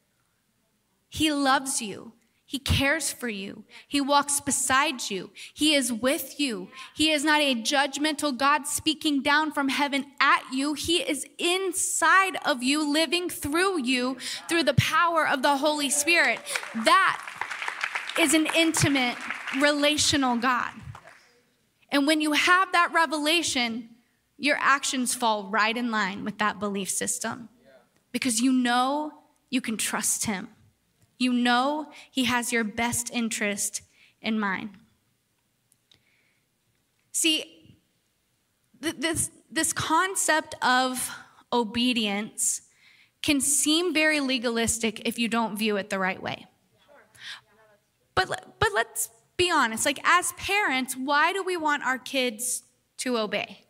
He 1.10 1.32
loves 1.32 1.82
you. 1.82 2.14
He 2.52 2.60
cares 2.60 3.14
for 3.14 3.30
you. 3.30 3.64
He 3.88 4.02
walks 4.02 4.42
beside 4.42 5.10
you. 5.10 5.30
He 5.54 5.74
is 5.74 5.94
with 5.94 6.38
you. 6.38 6.68
He 6.94 7.10
is 7.10 7.24
not 7.24 7.40
a 7.40 7.56
judgmental 7.56 8.38
God 8.38 8.68
speaking 8.68 9.22
down 9.22 9.54
from 9.54 9.70
heaven 9.70 10.08
at 10.20 10.44
you. 10.52 10.74
He 10.74 10.98
is 10.98 11.26
inside 11.38 12.36
of 12.44 12.62
you, 12.62 12.86
living 12.92 13.30
through 13.30 13.84
you 13.84 14.18
through 14.50 14.64
the 14.64 14.74
power 14.74 15.26
of 15.26 15.44
the 15.44 15.56
Holy 15.56 15.90
Spirit. 15.90 16.42
That 16.76 17.24
is 18.20 18.34
an 18.34 18.50
intimate, 18.54 19.16
relational 19.58 20.36
God. 20.36 20.74
And 21.90 22.06
when 22.06 22.20
you 22.20 22.34
have 22.34 22.74
that 22.74 22.92
revelation, 22.94 23.92
your 24.38 24.58
actions 24.60 25.16
fall 25.16 25.50
right 25.50 25.78
in 25.78 25.90
line 25.90 26.26
with 26.26 26.38
that 26.40 26.60
belief 26.60 26.90
system 26.90 27.48
because 28.12 28.42
you 28.42 28.52
know 28.52 29.14
you 29.50 29.62
can 29.62 29.78
trust 29.78 30.26
Him. 30.26 30.50
You 31.22 31.34
know 31.34 31.92
He 32.10 32.24
has 32.24 32.52
your 32.52 32.64
best 32.64 33.12
interest 33.14 33.84
in 34.24 34.40
mind. 34.40 34.72
See, 37.12 37.78
this, 38.80 39.30
this 39.52 39.72
concept 39.72 40.56
of 40.64 41.12
obedience 41.54 42.62
can 43.22 43.40
seem 43.40 43.94
very 43.94 44.20
legalistic 44.20 45.08
if 45.08 45.20
you 45.20 45.28
don't 45.28 45.56
view 45.56 45.78
it 45.78 45.92
the 45.92 46.00
right 46.00 46.20
way. 46.20 46.48
But, 48.16 48.56
but 48.58 48.70
let's 48.74 49.10
be 49.38 49.52
honest 49.52 49.86
like, 49.86 50.00
as 50.04 50.32
parents, 50.34 50.96
why 50.96 51.34
do 51.34 51.44
we 51.44 51.56
want 51.56 51.84
our 51.86 52.00
kids 52.00 52.64
to 52.98 53.20
obey? 53.20 53.66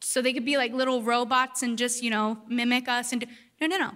So 0.00 0.22
they 0.22 0.32
could 0.32 0.44
be 0.44 0.56
like 0.56 0.72
little 0.72 1.02
robots 1.02 1.64
and 1.64 1.76
just, 1.76 2.00
you 2.00 2.10
know, 2.10 2.38
mimic 2.46 2.88
us 2.88 3.10
and 3.10 3.22
do, 3.22 3.26
no, 3.60 3.66
no, 3.66 3.76
no. 3.76 3.90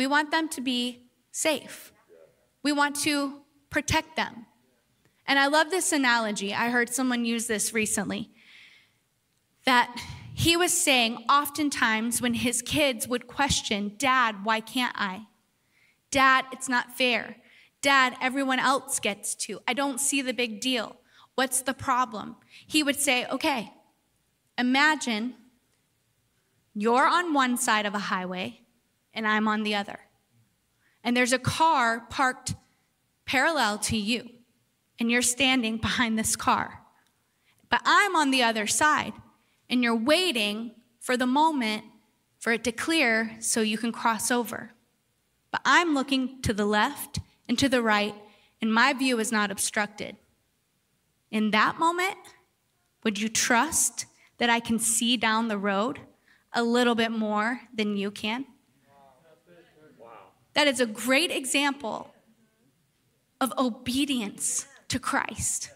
We 0.00 0.06
want 0.06 0.30
them 0.30 0.48
to 0.56 0.62
be 0.62 1.02
safe. 1.30 1.92
We 2.62 2.72
want 2.72 2.96
to 3.00 3.42
protect 3.68 4.16
them. 4.16 4.46
And 5.26 5.38
I 5.38 5.46
love 5.48 5.68
this 5.68 5.92
analogy. 5.92 6.54
I 6.54 6.70
heard 6.70 6.88
someone 6.88 7.26
use 7.26 7.48
this 7.48 7.74
recently. 7.74 8.30
That 9.66 9.94
he 10.32 10.56
was 10.56 10.72
saying 10.72 11.26
oftentimes 11.28 12.22
when 12.22 12.32
his 12.32 12.62
kids 12.62 13.08
would 13.08 13.26
question, 13.26 13.92
Dad, 13.98 14.42
why 14.42 14.60
can't 14.60 14.96
I? 14.98 15.26
Dad, 16.10 16.46
it's 16.50 16.66
not 16.66 16.96
fair. 16.96 17.36
Dad, 17.82 18.16
everyone 18.22 18.58
else 18.58 19.00
gets 19.00 19.34
to. 19.34 19.60
I 19.68 19.74
don't 19.74 20.00
see 20.00 20.22
the 20.22 20.32
big 20.32 20.62
deal. 20.62 20.96
What's 21.34 21.60
the 21.60 21.74
problem? 21.74 22.36
He 22.66 22.82
would 22.82 22.98
say, 22.98 23.26
Okay, 23.26 23.70
imagine 24.56 25.34
you're 26.74 27.06
on 27.06 27.34
one 27.34 27.58
side 27.58 27.84
of 27.84 27.94
a 27.94 27.98
highway 27.98 28.62
and 29.14 29.26
I'm 29.26 29.48
on 29.48 29.62
the 29.62 29.74
other. 29.74 30.00
And 31.02 31.16
there's 31.16 31.32
a 31.32 31.38
car 31.38 32.00
parked 32.10 32.54
parallel 33.24 33.78
to 33.78 33.96
you, 33.96 34.28
and 34.98 35.10
you're 35.10 35.22
standing 35.22 35.76
behind 35.76 36.18
this 36.18 36.36
car. 36.36 36.80
But 37.68 37.82
I'm 37.84 38.16
on 38.16 38.30
the 38.30 38.42
other 38.42 38.66
side, 38.66 39.12
and 39.68 39.82
you're 39.82 39.96
waiting 39.96 40.72
for 40.98 41.16
the 41.16 41.26
moment 41.26 41.84
for 42.38 42.52
it 42.52 42.64
to 42.64 42.72
clear 42.72 43.36
so 43.38 43.60
you 43.60 43.78
can 43.78 43.92
cross 43.92 44.30
over. 44.30 44.72
But 45.50 45.60
I'm 45.64 45.94
looking 45.94 46.42
to 46.42 46.52
the 46.52 46.64
left 46.64 47.20
and 47.48 47.58
to 47.58 47.68
the 47.68 47.82
right, 47.82 48.14
and 48.60 48.72
my 48.72 48.92
view 48.92 49.18
is 49.18 49.32
not 49.32 49.50
obstructed. 49.50 50.16
In 51.30 51.50
that 51.52 51.78
moment, 51.78 52.16
would 53.04 53.18
you 53.20 53.28
trust 53.28 54.06
that 54.38 54.50
I 54.50 54.60
can 54.60 54.78
see 54.78 55.16
down 55.16 55.48
the 55.48 55.58
road 55.58 56.00
a 56.52 56.62
little 56.62 56.94
bit 56.94 57.12
more 57.12 57.60
than 57.72 57.96
you 57.96 58.10
can? 58.10 58.44
That 60.54 60.66
is 60.66 60.80
a 60.80 60.86
great 60.86 61.30
example 61.30 62.12
of 63.40 63.52
obedience 63.56 64.66
to 64.88 64.98
Christ. 64.98 65.70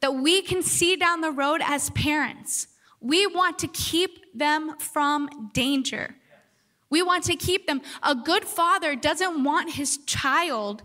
That 0.00 0.14
we 0.14 0.42
can 0.42 0.62
see 0.62 0.96
down 0.96 1.20
the 1.20 1.30
road 1.30 1.60
as 1.64 1.90
parents. 1.90 2.68
We 3.00 3.26
want 3.26 3.58
to 3.60 3.68
keep 3.68 4.24
them 4.34 4.76
from 4.78 5.50
danger. 5.52 6.16
We 6.90 7.02
want 7.02 7.24
to 7.24 7.36
keep 7.36 7.66
them. 7.66 7.82
A 8.02 8.14
good 8.14 8.44
father 8.44 8.94
doesn't 8.94 9.42
want 9.42 9.72
his 9.72 9.98
child 10.06 10.82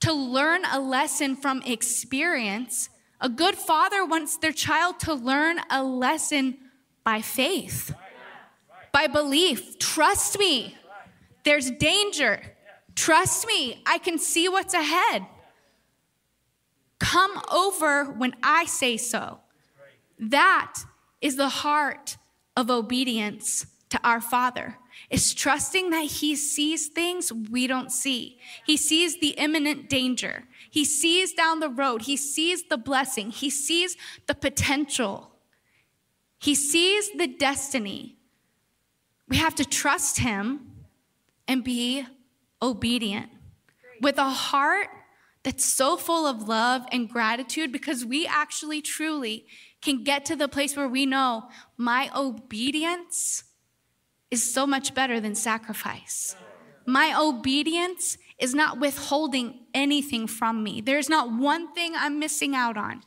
to 0.00 0.12
learn 0.12 0.62
a 0.64 0.80
lesson 0.80 1.36
from 1.36 1.62
experience. 1.62 2.88
A 3.20 3.28
good 3.28 3.56
father 3.56 4.04
wants 4.04 4.36
their 4.36 4.52
child 4.52 5.00
to 5.00 5.14
learn 5.14 5.58
a 5.70 5.82
lesson 5.82 6.58
by 7.04 7.20
faith, 7.20 7.94
by 8.92 9.06
belief. 9.06 9.78
Trust 9.78 10.38
me. 10.38 10.76
There's 11.44 11.70
danger. 11.70 12.40
Trust 12.94 13.46
me, 13.46 13.82
I 13.86 13.98
can 13.98 14.18
see 14.18 14.48
what's 14.48 14.74
ahead. 14.74 15.26
Come 16.98 17.40
over 17.52 18.04
when 18.04 18.34
I 18.42 18.64
say 18.66 18.96
so. 18.96 19.38
That 20.18 20.80
is 21.20 21.36
the 21.36 21.48
heart 21.48 22.16
of 22.56 22.70
obedience 22.70 23.66
to 23.90 24.00
our 24.02 24.20
Father. 24.20 24.76
Is 25.10 25.32
trusting 25.32 25.90
that 25.90 26.06
He 26.06 26.34
sees 26.34 26.88
things 26.88 27.32
we 27.32 27.66
don't 27.66 27.92
see. 27.92 28.38
He 28.66 28.76
sees 28.76 29.20
the 29.20 29.30
imminent 29.30 29.88
danger. 29.88 30.44
He 30.68 30.84
sees 30.84 31.32
down 31.32 31.60
the 31.60 31.68
road. 31.68 32.02
He 32.02 32.16
sees 32.16 32.64
the 32.64 32.76
blessing. 32.76 33.30
He 33.30 33.48
sees 33.48 33.96
the 34.26 34.34
potential. 34.34 35.30
He 36.40 36.54
sees 36.54 37.10
the 37.12 37.28
destiny. 37.28 38.16
We 39.28 39.36
have 39.36 39.54
to 39.54 39.64
trust 39.64 40.18
Him 40.18 40.72
and 41.48 41.64
be 41.64 42.06
obedient 42.62 43.30
with 44.00 44.18
a 44.18 44.28
heart 44.28 44.88
that's 45.42 45.64
so 45.64 45.96
full 45.96 46.26
of 46.26 46.46
love 46.46 46.82
and 46.92 47.08
gratitude 47.08 47.72
because 47.72 48.04
we 48.04 48.26
actually 48.26 48.82
truly 48.82 49.46
can 49.80 50.04
get 50.04 50.24
to 50.26 50.36
the 50.36 50.48
place 50.48 50.76
where 50.76 50.88
we 50.88 51.06
know 51.06 51.48
my 51.76 52.10
obedience 52.14 53.44
is 54.30 54.52
so 54.52 54.66
much 54.66 54.94
better 54.94 55.20
than 55.20 55.34
sacrifice. 55.34 56.36
My 56.86 57.14
obedience 57.18 58.18
is 58.38 58.54
not 58.54 58.78
withholding 58.78 59.60
anything 59.74 60.26
from 60.26 60.62
me. 60.62 60.80
There's 60.80 61.08
not 61.08 61.32
one 61.32 61.72
thing 61.72 61.92
I'm 61.96 62.18
missing 62.18 62.54
out 62.54 62.76
on. 62.76 63.02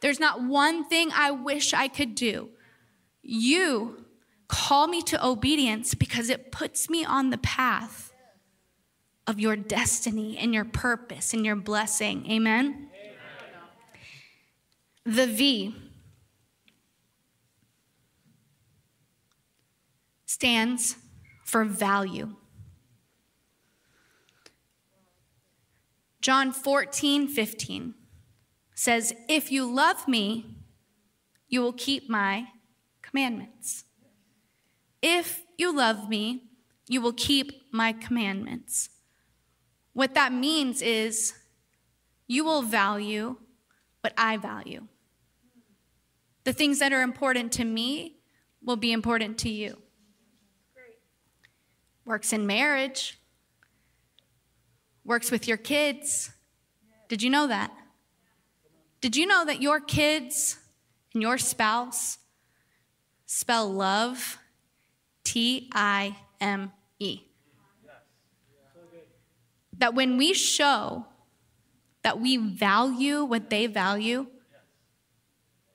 There's 0.00 0.20
not 0.20 0.42
one 0.42 0.88
thing 0.88 1.10
I 1.12 1.30
wish 1.30 1.74
I 1.74 1.88
could 1.88 2.14
do. 2.14 2.50
You 3.22 3.99
Call 4.50 4.88
me 4.88 5.00
to 5.02 5.24
obedience 5.24 5.94
because 5.94 6.28
it 6.28 6.50
puts 6.50 6.90
me 6.90 7.04
on 7.04 7.30
the 7.30 7.38
path 7.38 8.12
of 9.24 9.38
your 9.38 9.54
destiny 9.54 10.36
and 10.36 10.52
your 10.52 10.64
purpose 10.64 11.32
and 11.32 11.46
your 11.46 11.54
blessing. 11.54 12.28
Amen? 12.28 12.90
Amen. 15.06 15.16
The 15.16 15.28
V 15.28 15.76
stands 20.26 20.96
for 21.44 21.64
value. 21.64 22.34
John 26.20 26.50
14, 26.50 27.28
15 27.28 27.94
says, 28.74 29.14
If 29.28 29.52
you 29.52 29.72
love 29.72 30.08
me, 30.08 30.56
you 31.48 31.60
will 31.60 31.72
keep 31.72 32.10
my 32.10 32.48
commandments. 33.00 33.84
If 35.02 35.44
you 35.56 35.74
love 35.74 36.08
me, 36.08 36.44
you 36.88 37.00
will 37.00 37.12
keep 37.12 37.72
my 37.72 37.92
commandments. 37.92 38.90
What 39.92 40.14
that 40.14 40.32
means 40.32 40.82
is 40.82 41.34
you 42.26 42.44
will 42.44 42.62
value 42.62 43.36
what 44.00 44.12
I 44.16 44.36
value. 44.36 44.86
The 46.44 46.52
things 46.52 46.78
that 46.78 46.92
are 46.92 47.02
important 47.02 47.52
to 47.52 47.64
me 47.64 48.16
will 48.62 48.76
be 48.76 48.92
important 48.92 49.38
to 49.38 49.48
you. 49.48 49.78
Great. 50.74 50.98
Works 52.04 52.32
in 52.32 52.46
marriage, 52.46 53.18
works 55.04 55.30
with 55.30 55.46
your 55.46 55.56
kids. 55.56 56.30
Did 57.08 57.22
you 57.22 57.30
know 57.30 57.46
that? 57.46 57.72
Did 59.00 59.16
you 59.16 59.26
know 59.26 59.44
that 59.44 59.62
your 59.62 59.80
kids 59.80 60.58
and 61.14 61.22
your 61.22 61.38
spouse 61.38 62.18
spell 63.26 63.70
love 63.70 64.38
T 65.30 65.70
I 65.72 66.16
M 66.40 66.72
E. 66.98 67.20
That 69.78 69.94
when 69.94 70.16
we 70.16 70.34
show 70.34 71.06
that 72.02 72.18
we 72.18 72.36
value 72.36 73.22
what 73.22 73.48
they 73.48 73.68
value, 73.68 74.26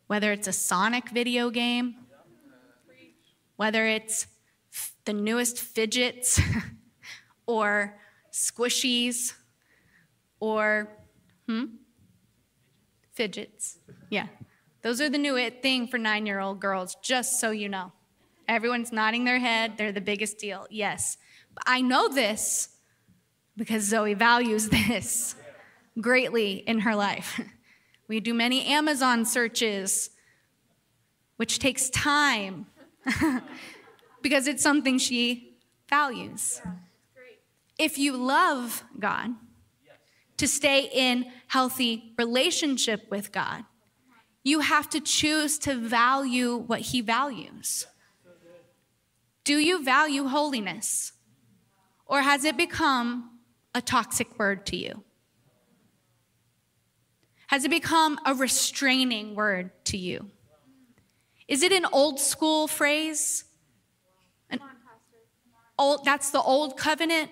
whether 0.08 0.34
it's 0.34 0.50
a 0.50 0.52
Sonic 0.52 1.08
video 1.08 1.50
game, 1.52 1.96
whether 3.56 3.88
it's 3.88 4.28
the 5.06 5.14
newest 5.14 5.58
fidgets 5.62 6.42
or 7.48 7.98
squishies 8.34 9.36
or 10.42 10.90
hmm? 11.48 11.66
Fidgets. 13.14 13.78
Yeah. 14.10 14.28
Those 14.82 15.00
are 15.00 15.10
the 15.10 15.18
new 15.18 15.50
thing 15.62 15.88
for 15.88 15.98
nine 15.98 16.26
year 16.26 16.42
old 16.42 16.60
girls 16.60 16.98
just 17.02 17.40
so 17.40 17.52
you 17.52 17.70
know 17.70 17.94
Everyone's 18.48 18.92
nodding 18.92 19.24
their 19.24 19.40
head. 19.40 19.74
They're 19.78 19.92
the 19.92 20.02
biggest 20.02 20.38
deal. 20.38 20.68
Yes. 20.70 21.18
I 21.66 21.82
know 21.82 22.10
this 22.10 22.70
because 23.58 23.84
Zoe 23.84 24.14
values 24.14 24.70
this 24.88 25.36
greatly 26.00 26.54
in 26.54 26.80
her 26.80 26.96
life. 26.96 27.40
We 28.08 28.20
do 28.20 28.36
many 28.36 28.68
Amazon 28.68 29.26
searches, 29.26 30.12
which 31.38 31.58
takes 31.58 31.90
time 31.90 32.68
because 34.22 34.46
it's 34.46 34.62
something 34.62 35.00
she 35.00 35.58
values. 35.90 36.62
If 37.80 37.98
you 37.98 38.16
love 38.16 38.84
God, 39.00 39.32
to 40.38 40.48
stay 40.48 40.90
in 40.92 41.26
healthy 41.48 42.14
relationship 42.18 43.10
with 43.10 43.32
God, 43.32 43.64
you 44.44 44.60
have 44.60 44.90
to 44.92 45.00
choose 45.00 45.58
to 45.60 45.76
value 45.76 46.56
what 46.56 46.82
he 46.82 47.02
values. 47.02 47.88
Do 49.46 49.58
you 49.60 49.84
value 49.84 50.26
holiness? 50.26 51.14
Or 52.08 52.22
has 52.22 52.44
it 52.44 52.58
become 52.58 53.40
a 53.74 53.82
toxic 53.82 54.38
word 54.38 54.66
to 54.68 54.76
you? 54.76 55.04
Has 57.48 57.64
it 57.64 57.70
become 57.70 58.20
a 58.26 58.34
restraining 58.34 59.36
word 59.36 59.72
to 59.86 59.98
you? 59.98 60.32
Is 61.48 61.62
it 61.62 61.72
an 61.72 61.86
old 61.92 62.20
school 62.20 62.68
phrase? 62.68 63.44
An 64.50 64.60
old, 65.78 66.04
that's 66.04 66.32
the 66.32 66.42
old 66.42 66.76
covenant? 66.76 67.30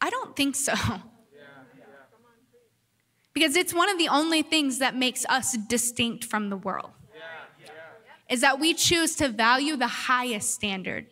I 0.00 0.08
don't 0.08 0.34
think 0.34 0.56
so. 0.56 0.74
Because 3.34 3.54
it's 3.54 3.74
one 3.74 3.90
of 3.90 3.98
the 3.98 4.08
only 4.08 4.42
things 4.42 4.78
that 4.78 4.96
makes 4.96 5.24
us 5.26 5.56
distinct 5.68 6.24
from 6.24 6.48
the 6.48 6.56
world. 6.56 6.90
Is 8.30 8.40
that 8.40 8.58
we 8.58 8.72
choose 8.72 9.16
to 9.16 9.28
value 9.28 9.76
the 9.76 9.88
highest 9.88 10.54
standard. 10.54 11.06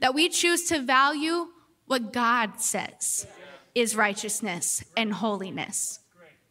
That 0.00 0.14
we 0.14 0.28
choose 0.28 0.64
to 0.68 0.80
value 0.80 1.48
what 1.86 2.12
God 2.12 2.60
says 2.60 3.26
is 3.74 3.96
righteousness 3.96 4.84
and 4.96 5.12
holiness. 5.12 6.00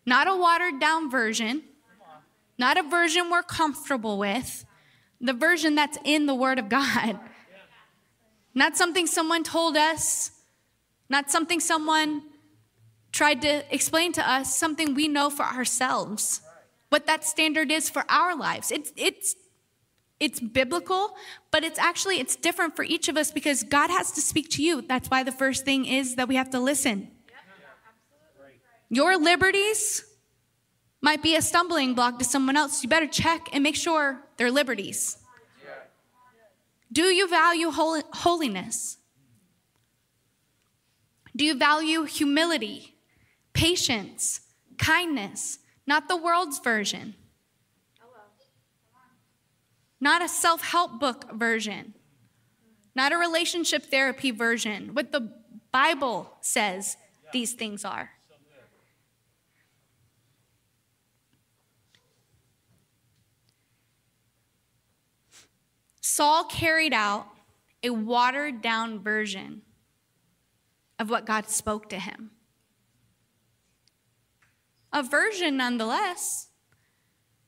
Not 0.05 0.27
a 0.27 0.35
watered 0.35 0.79
down 0.79 1.11
version, 1.11 1.63
not 2.57 2.77
a 2.77 2.83
version 2.83 3.29
we're 3.29 3.43
comfortable 3.43 4.17
with, 4.17 4.65
the 5.19 5.33
version 5.33 5.75
that's 5.75 5.97
in 6.03 6.25
the 6.25 6.33
Word 6.33 6.57
of 6.57 6.67
God. 6.67 7.19
Not 8.53 8.75
something 8.75 9.07
someone 9.07 9.43
told 9.43 9.77
us, 9.77 10.31
not 11.09 11.29
something 11.29 11.59
someone 11.59 12.23
tried 13.11 13.41
to 13.41 13.63
explain 13.73 14.11
to 14.13 14.29
us, 14.29 14.55
something 14.55 14.95
we 14.95 15.07
know 15.07 15.29
for 15.29 15.43
ourselves. 15.43 16.41
What 16.89 17.05
that 17.07 17.23
standard 17.23 17.71
is 17.71 17.89
for 17.89 18.03
our 18.09 18.35
lives. 18.35 18.71
It's, 18.71 18.91
it's, 18.95 19.35
it's 20.21 20.39
biblical, 20.39 21.15
but 21.49 21.63
it's 21.63 21.79
actually 21.79 22.19
it's 22.19 22.35
different 22.35 22.75
for 22.75 22.83
each 22.83 23.09
of 23.09 23.17
us 23.17 23.31
because 23.31 23.63
God 23.63 23.89
has 23.89 24.11
to 24.11 24.21
speak 24.21 24.51
to 24.51 24.63
you. 24.63 24.83
That's 24.83 25.09
why 25.09 25.23
the 25.23 25.31
first 25.31 25.65
thing 25.65 25.85
is 25.85 26.15
that 26.15 26.27
we 26.27 26.35
have 26.35 26.51
to 26.51 26.59
listen. 26.59 27.09
Your 28.89 29.17
liberties 29.17 30.05
might 31.01 31.23
be 31.23 31.35
a 31.35 31.41
stumbling 31.41 31.95
block 31.95 32.19
to 32.19 32.25
someone 32.25 32.55
else. 32.55 32.83
You 32.83 32.89
better 32.89 33.07
check 33.07 33.49
and 33.51 33.63
make 33.63 33.75
sure 33.75 34.19
they're 34.37 34.51
liberties. 34.51 35.17
Do 36.91 37.05
you 37.05 37.27
value 37.27 37.71
hol- 37.71 38.03
holiness? 38.13 38.97
Do 41.35 41.45
you 41.45 41.57
value 41.57 42.03
humility, 42.03 42.95
patience, 43.53 44.41
kindness? 44.77 45.57
Not 45.87 46.09
the 46.09 46.17
world's 46.17 46.59
version, 46.59 47.15
not 50.01 50.23
a 50.23 50.27
self 50.27 50.61
help 50.63 50.99
book 50.99 51.31
version, 51.31 51.93
not 52.95 53.13
a 53.13 53.17
relationship 53.17 53.85
therapy 53.85 54.31
version. 54.31 54.93
What 54.93 55.11
the 55.11 55.31
Bible 55.71 56.33
says 56.41 56.97
these 57.31 57.53
things 57.53 57.85
are. 57.85 58.09
Saul 66.01 66.43
carried 66.43 66.93
out 66.93 67.27
a 67.83 67.89
watered 67.91 68.61
down 68.61 68.99
version 68.99 69.61
of 70.99 71.09
what 71.09 71.25
God 71.25 71.49
spoke 71.49 71.89
to 71.89 71.99
him. 71.99 72.31
A 74.91 75.01
version 75.01 75.57
nonetheless. 75.57 76.49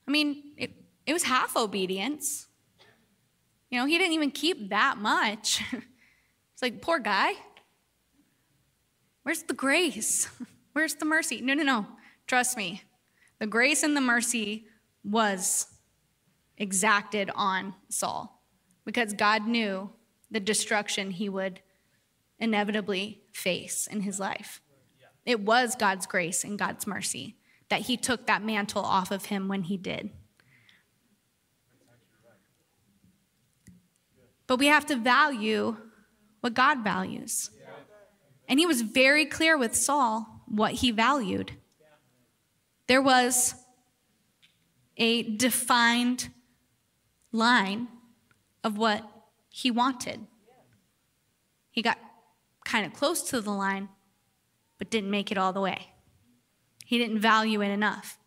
I 0.08 0.12
mean, 0.12 0.54
it, 0.58 0.72
it 1.06 1.13
was 1.13 1.24
half 1.24 1.56
obedience. 1.56 2.48
You 3.70 3.80
know, 3.80 3.86
he 3.86 3.98
didn't 3.98 4.13
even 4.13 4.32
keep 4.32 4.70
that 4.70 4.98
much. 4.98 5.62
it's 5.74 6.62
like, 6.62 6.82
poor 6.82 7.00
guy. 7.00 7.34
Where's 9.24 9.44
the 9.44 9.54
grace? 9.54 10.30
Where's 10.74 10.96
the 10.96 11.06
mercy? 11.06 11.42
No, 11.42 11.54
no, 11.54 11.63
no. 11.63 11.88
Trust 12.28 12.58
me. 12.58 12.84
The 13.39 13.48
grace 13.48 13.84
and 13.84 13.96
the 13.96 14.02
mercy 14.02 14.68
was 15.04 15.68
exacted 16.58 17.30
on 17.36 17.74
Saul 17.89 18.42
because 18.86 19.13
God 19.13 19.48
knew 19.48 19.89
the 20.32 20.39
destruction 20.39 21.12
he 21.12 21.30
would 21.30 21.62
inevitably 22.39 23.22
face 23.32 23.88
in 23.88 24.02
his 24.02 24.20
life. 24.20 24.62
It 25.26 25.39
was 25.39 25.76
God's 25.76 26.06
grace 26.06 26.44
and 26.44 26.60
God's 26.60 26.86
mercy 26.86 27.38
that 27.70 27.82
he 27.82 27.98
took 27.98 28.28
that 28.28 28.44
mantle 28.44 28.84
off 28.84 29.12
of 29.12 29.26
him 29.26 29.48
when 29.48 29.63
he 29.63 29.78
did. 29.78 30.12
But 34.47 34.60
we 34.60 34.67
have 34.67 34.86
to 34.88 34.95
value 34.95 35.77
what 36.41 36.53
God 36.53 36.84
values. 36.84 37.49
And 38.47 38.60
he 38.60 38.65
was 38.65 38.82
very 38.82 39.25
clear 39.25 39.58
with 39.58 39.75
Saul 39.75 40.43
what 40.47 40.73
he 40.73 40.91
valued. 40.91 41.53
There 42.88 43.01
was 43.01 43.56
a 44.97 45.23
defined 45.23 46.29
line 47.32 47.88
of 48.63 48.77
what 48.77 49.03
he 49.49 49.71
wanted. 49.71 50.27
He 51.71 51.82
got 51.82 51.97
kind 52.65 52.86
of 52.86 52.93
close 52.93 53.23
to 53.29 53.41
the 53.41 53.51
line, 53.51 53.89
but 54.77 54.89
didn't 54.89 55.10
make 55.10 55.32
it 55.32 55.38
all 55.38 55.53
the 55.53 55.62
way. 55.62 55.93
He 56.86 56.97
didn't 56.97 57.19
value 57.19 57.62
it 57.62 57.69
enough. 57.69 58.19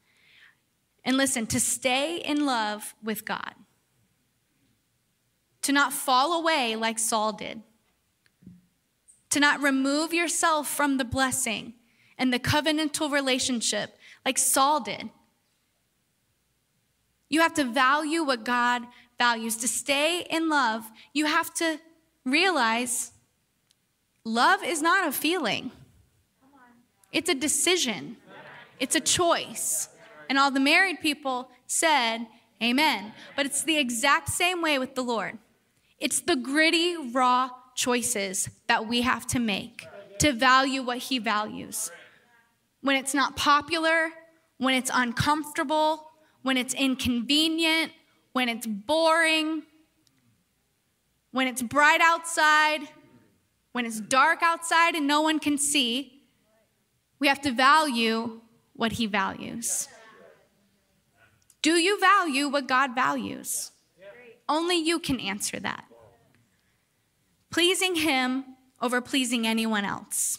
And 1.05 1.17
listen, 1.17 1.47
to 1.49 1.61
stay 1.61 2.17
in 2.17 2.45
love 2.45 2.95
with 3.03 3.25
God, 3.25 3.55
to 5.67 5.73
not 5.73 5.93
fall 5.93 6.39
away 6.39 6.77
like 6.77 6.97
Saul 6.97 7.33
did, 7.33 7.61
to 9.31 9.41
not 9.41 9.61
remove 9.61 10.15
yourself 10.15 10.69
from 10.69 10.97
the 10.97 11.05
blessing 11.05 11.75
and 12.17 12.33
the 12.33 12.39
covenantal 12.39 13.11
relationship 13.11 13.99
like 14.25 14.39
Saul 14.39 14.79
did. 14.79 15.11
You 17.29 17.41
have 17.41 17.53
to 17.55 17.65
value 17.65 18.23
what 18.23 18.45
God 18.45 18.85
values. 19.19 19.57
To 19.57 19.67
stay 19.67 20.25
in 20.31 20.49
love, 20.49 20.85
you 21.13 21.27
have 21.27 21.53
to 21.55 21.81
realize 22.25 23.11
love 24.23 24.63
is 24.63 24.81
not 24.81 25.09
a 25.09 25.11
feeling, 25.11 25.73
it's 27.11 27.29
a 27.29 27.35
decision, 27.35 28.19
it's 28.79 28.95
a 28.95 29.01
choice. 29.01 29.89
And 30.29 30.39
all 30.39 30.53
the 30.53 30.61
married 30.61 31.01
people 31.01 31.51
said, 31.67 32.29
Amen. 32.63 33.13
But 33.35 33.47
it's 33.47 33.65
the 33.65 33.79
exact 33.79 34.29
same 34.29 34.63
way 34.63 34.79
with 34.79 34.95
the 34.95 35.03
Lord. 35.03 35.39
It's 35.99 36.21
the 36.21 36.37
gritty, 36.37 36.97
raw 36.97 37.51
choices 37.75 38.49
that 38.69 38.87
we 38.87 39.03
have 39.03 39.27
to 39.29 39.39
make 39.39 39.87
to 40.19 40.33
value 40.33 40.83
what 40.83 40.99
He 40.99 41.19
values. 41.19 41.91
When 42.81 42.97
it's 42.97 43.15
not 43.15 43.37
popular, 43.37 44.11
when 44.59 44.75
it's 44.75 44.91
uncomfortable, 44.93 46.11
when 46.43 46.57
it's 46.57 46.75
inconvenient, 46.75 47.93
when 48.33 48.49
it's 48.49 48.67
boring, 48.67 49.63
when 51.33 51.47
it's 51.47 51.63
bright 51.63 52.01
outside, 52.01 52.81
when 53.73 53.85
it's 53.85 54.01
dark 54.01 54.43
outside 54.43 54.95
and 54.95 55.07
no 55.07 55.23
one 55.23 55.39
can 55.39 55.59
see, 55.59 56.23
we 57.19 57.29
have 57.29 57.41
to 57.43 57.51
value 57.51 58.41
what 58.75 58.93
He 58.93 59.07
values. 59.07 59.89
Do 61.63 61.73
you 61.73 61.99
value 61.99 62.49
what 62.49 62.69
God 62.69 62.95
values? 62.95 63.73
Only 64.49 64.77
you 64.77 65.01
can 65.01 65.19
answer 65.19 65.59
that. 65.59 65.86
Pleasing 67.51 67.97
Him 67.97 68.45
over 68.81 69.01
pleasing 69.01 69.47
anyone 69.47 69.85
else. 69.85 70.39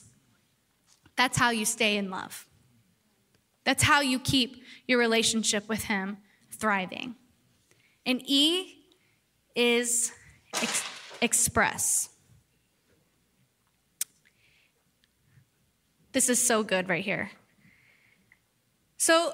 That's 1.16 1.38
how 1.38 1.50
you 1.50 1.66
stay 1.66 1.98
in 1.98 2.10
love. 2.10 2.46
That's 3.64 3.84
how 3.84 4.02
you 4.02 4.20
keep 4.20 4.64
your 4.88 5.00
relationship 5.00 5.68
with 5.68 5.86
Him 5.86 6.18
thriving. 6.52 7.16
And 8.06 8.22
E 8.26 8.86
is 9.56 10.12
ex- 10.54 10.84
express. 11.22 12.10
This 16.14 16.30
is 16.30 16.40
so 16.40 16.64
good 16.64 16.90
right 16.90 17.04
here. 17.04 17.32
So 18.98 19.34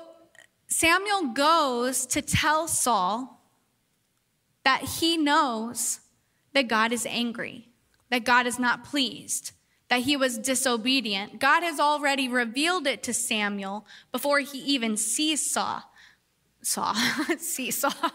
Samuel 0.68 1.34
goes 1.34 2.06
to 2.08 2.22
tell 2.22 2.68
Saul 2.68 3.42
that 4.64 4.82
he 4.82 5.18
knows 5.18 6.00
that 6.54 6.68
God 6.68 6.92
is 6.92 7.06
angry, 7.06 7.70
that 8.10 8.24
God 8.24 8.48
is 8.48 8.60
not 8.60 8.84
pleased, 8.84 9.52
that 9.90 10.02
he 10.02 10.18
was 10.18 10.38
disobedient. 10.38 11.40
God 11.40 11.64
has 11.64 11.80
already 11.80 12.28
revealed 12.28 12.88
it 12.88 13.04
to 13.04 13.14
Samuel 13.14 13.86
before 14.12 14.40
he 14.40 14.60
even 14.60 14.98
sees 14.98 15.52
Saul. 15.52 15.84
Saw, 16.62 16.94
seesaw. 17.38 17.92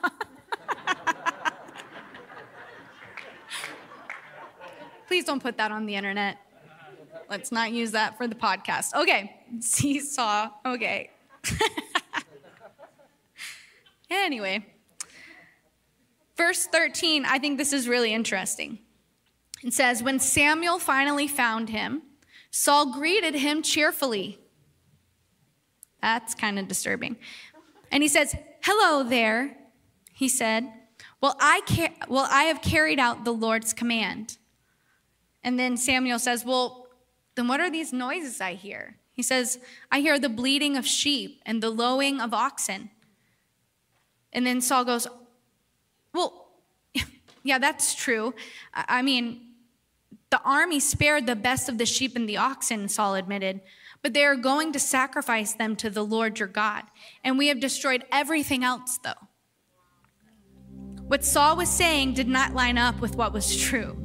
Please 5.07 5.25
don't 5.25 5.43
put 5.43 5.57
that 5.57 5.71
on 5.71 5.87
the 5.87 5.95
internet. 5.95 6.39
Let's 7.31 7.53
not 7.53 7.73
use 7.73 7.93
that 7.93 8.17
for 8.17 8.27
the 8.27 8.35
podcast. 8.35 8.95
Okay, 8.95 9.37
seesaw. 9.61 10.51
Okay. 10.65 11.11
anyway, 14.11 14.67
verse 16.39 16.67
13, 16.67 17.27
I 17.27 17.39
think 17.39 17.59
this 17.59 17.75
is 17.75 17.89
really 17.89 18.15
interesting. 18.15 18.79
It 19.63 19.75
says, 19.75 20.03
When 20.03 20.19
Samuel 20.19 20.79
finally 20.79 21.29
found 21.29 21.69
him, 21.69 22.03
Saul 22.51 22.93
greeted 22.93 23.35
him 23.35 23.61
cheerfully. 23.61 24.39
That's 26.01 26.35
kind 26.35 26.59
of 26.59 26.69
disturbing. 26.69 27.17
And 27.91 28.03
he 28.03 28.09
says, 28.09 28.35
Hello 28.63 29.03
there, 29.03 29.57
he 30.15 30.29
said. 30.29 30.73
Well, 31.21 31.37
I, 31.41 31.61
ca- 31.69 31.95
well, 32.09 32.29
I 32.31 32.45
have 32.45 32.63
carried 32.63 33.01
out 33.01 33.25
the 33.25 33.33
Lord's 33.33 33.73
command. 33.73 34.39
And 35.43 35.59
then 35.59 35.77
Samuel 35.77 36.21
says, 36.21 36.45
Well, 36.45 36.87
then 37.35 37.49
what 37.49 37.61
are 37.61 37.71
these 37.71 37.93
noises 37.93 38.41
I 38.41 38.55
hear? 38.55 38.97
He 39.13 39.23
says, 39.23 39.59
I 39.91 39.99
hear 39.99 40.19
the 40.19 40.29
bleating 40.29 40.77
of 40.77 40.87
sheep 40.87 41.43
and 41.45 41.61
the 41.61 41.71
lowing 41.71 42.21
of 42.21 42.33
oxen. 42.33 42.91
And 44.33 44.47
then 44.47 44.61
Saul 44.61 44.85
goes, 44.85 45.09
Well, 46.13 46.49
yeah, 47.43 47.59
that's 47.59 47.95
true. 47.95 48.35
I 48.75 49.03
mean, 49.03 49.49
the 50.31 50.41
army 50.43 50.81
spared 50.81 51.27
the 51.27 51.37
best 51.37 51.69
of 51.69 51.79
the 51.79 51.87
sheep 51.87 52.15
and 52.17 52.29
the 52.29 52.37
oxen, 52.37 52.89
Saul 52.89 53.15
admitted, 53.15 53.61
but 54.03 54.13
they 54.13 54.25
are 54.25 54.37
going 54.37 54.73
to 54.73 54.79
sacrifice 54.79 55.55
them 55.55 55.75
to 55.77 55.91
the 55.91 56.05
Lord 56.05 56.39
your 56.39 56.49
God. 56.49 56.85
And 57.25 57.39
we 57.39 57.49
have 57.49 57.61
destroyed 57.61 58.05
everything 58.13 58.63
else, 58.63 58.99
though. 59.03 59.29
What 61.07 61.25
Saul 61.25 61.57
was 61.57 61.71
saying 61.71 62.13
did 62.15 62.29
not 62.29 62.53
line 62.53 62.77
up 62.77 63.01
with 63.01 63.17
what 63.17 63.33
was 63.33 63.57
true. 63.57 63.97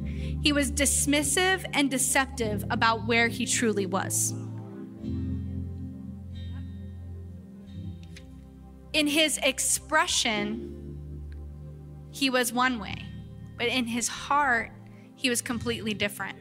He 0.42 0.52
was 0.52 0.72
dismissive 0.72 1.64
and 1.74 1.90
deceptive 1.90 2.64
about 2.70 3.06
where 3.06 3.28
he 3.28 3.44
truly 3.44 3.84
was. 3.84 4.32
In 8.94 9.06
his 9.06 9.38
expression, 9.42 10.73
he 12.14 12.30
was 12.30 12.52
one 12.52 12.78
way, 12.78 12.94
but 13.58 13.66
in 13.66 13.86
his 13.86 14.06
heart, 14.06 14.70
he 15.16 15.28
was 15.28 15.42
completely 15.42 15.92
different. 15.94 16.38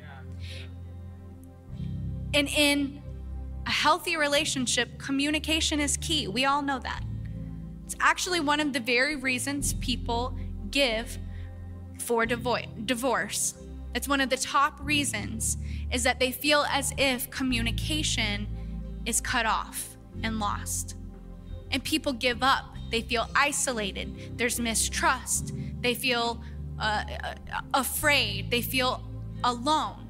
And 2.35 2.47
in 2.47 3.01
a 3.65 3.71
healthy 3.71 4.15
relationship, 4.15 4.99
communication 4.99 5.79
is 5.79 5.97
key. 5.97 6.27
We 6.27 6.45
all 6.45 6.61
know 6.61 6.77
that. 6.77 7.03
It's 7.85 7.95
actually 7.99 8.39
one 8.39 8.59
of 8.59 8.71
the 8.71 8.79
very 8.79 9.15
reasons 9.15 9.73
people 9.73 10.37
give 10.69 11.17
for 11.99 12.27
divorce. 12.27 13.55
It's 13.95 14.07
one 14.07 14.21
of 14.21 14.29
the 14.29 14.37
top 14.37 14.79
reasons 14.79 15.57
is 15.91 16.03
that 16.03 16.19
they 16.19 16.31
feel 16.31 16.65
as 16.69 16.93
if 16.99 17.31
communication 17.31 18.47
is 19.07 19.19
cut 19.19 19.47
off 19.47 19.97
and 20.21 20.39
lost. 20.39 20.97
And 21.71 21.83
people 21.83 22.13
give 22.13 22.43
up. 22.43 22.72
They 22.93 23.01
feel 23.01 23.27
isolated. 23.35 24.37
There's 24.37 24.59
mistrust. 24.59 25.51
They 25.81 25.95
feel 25.95 26.43
uh, 26.79 27.03
uh 27.23 27.61
afraid. 27.73 28.51
They 28.51 28.61
feel 28.61 29.01
alone. 29.43 30.07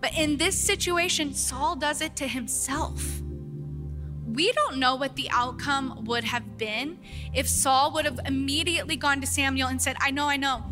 But 0.00 0.18
in 0.18 0.36
this 0.36 0.58
situation, 0.58 1.32
Saul 1.32 1.76
does 1.76 2.00
it 2.00 2.16
to 2.16 2.26
himself 2.26 3.22
we 4.38 4.52
don't 4.52 4.78
know 4.78 4.94
what 4.94 5.16
the 5.16 5.28
outcome 5.30 6.04
would 6.04 6.22
have 6.22 6.58
been 6.58 6.98
if 7.34 7.48
Saul 7.48 7.92
would 7.94 8.04
have 8.04 8.20
immediately 8.24 8.94
gone 8.94 9.20
to 9.20 9.26
Samuel 9.26 9.68
and 9.68 9.82
said, 9.82 9.96
I 10.00 10.12
know, 10.12 10.26
I 10.26 10.36
know, 10.36 10.62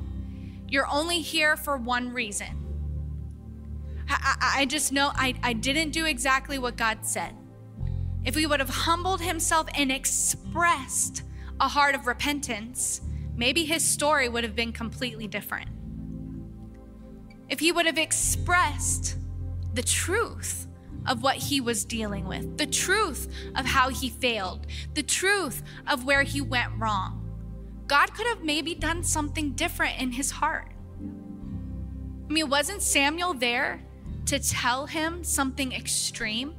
you're 0.69 0.87
only 0.87 1.21
here 1.21 1.57
for 1.57 1.77
one 1.77 2.13
reason. 2.13 2.47
I, 4.09 4.59
I, 4.59 4.67
just 4.67 4.93
know 4.93 5.11
I, 5.17 5.35
I 5.43 5.53
didn't 5.53 5.91
do 5.91 6.05
exactly 6.05 6.59
what 6.59 6.77
God 6.77 6.99
said. 7.05 7.35
If 8.27 8.35
he 8.35 8.47
would 8.47 8.61
have 8.61 8.69
humbled 8.69 9.23
himself 9.23 9.69
and 9.75 9.91
expressed 9.91 11.23
a 11.61 11.69
heart 11.69 11.95
of 11.95 12.07
repentance, 12.07 13.01
maybe 13.35 13.65
his 13.65 13.83
story 13.83 14.29
would 14.29 14.45
have 14.45 14.55
been 14.55 14.73
completely 14.73 15.27
different. 15.27 15.71
If 17.49 17.61
he 17.61 17.73
would 17.73 17.87
have 17.87 17.99
expressed 17.99 19.17
the 19.73 19.83
truth, 19.83 20.67
of 21.07 21.23
what 21.23 21.37
he 21.37 21.61
was 21.61 21.85
dealing 21.85 22.27
with, 22.27 22.59
the 22.59 22.67
truth 22.67 23.29
of 23.55 23.65
how 23.65 23.89
he 23.89 24.09
failed, 24.09 24.67
the 24.95 25.03
truth 25.03 25.63
of 25.87 26.05
where 26.05 26.23
he 26.23 26.41
went 26.41 26.73
wrong. 26.79 27.23
God 27.87 28.13
could 28.15 28.27
have 28.27 28.43
maybe 28.43 28.75
done 28.75 29.05
something 29.05 29.53
different 29.53 30.01
in 30.01 30.13
his 30.13 30.31
heart. 30.31 30.73
I 32.29 32.33
mean, 32.33 32.49
wasn't 32.49 32.83
Samuel 32.83 33.35
there 33.35 33.83
to 34.27 34.41
tell 34.41 34.87
him 34.87 35.23
something 35.23 35.73
extreme 35.73 36.55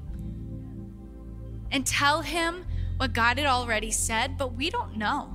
and 1.72 1.86
tell 1.86 2.22
him 2.22 2.66
what 2.98 3.14
God 3.14 3.38
had 3.38 3.48
already 3.48 3.92
said? 3.92 4.38
But 4.38 4.54
we 4.54 4.70
don't 4.70 4.98
know. 4.98 5.34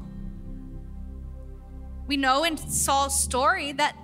We 2.07 2.17
know 2.17 2.45
in 2.45 2.57
Saul's 2.57 3.19
story 3.19 3.73
that 3.73 3.97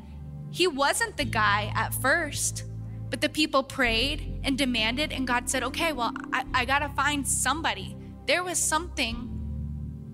he 0.50 0.66
wasn't 0.66 1.16
the 1.16 1.24
guy 1.24 1.72
at 1.74 1.92
first. 1.94 2.64
But 3.10 3.20
the 3.20 3.28
people 3.28 3.62
prayed 3.62 4.40
and 4.44 4.56
demanded, 4.58 5.12
and 5.12 5.26
God 5.26 5.48
said, 5.48 5.62
okay, 5.62 5.92
well, 5.92 6.12
I, 6.32 6.44
I 6.52 6.64
got 6.64 6.80
to 6.80 6.88
find 6.90 7.26
somebody. 7.26 7.96
There 8.26 8.44
was 8.44 8.58
something 8.58 9.24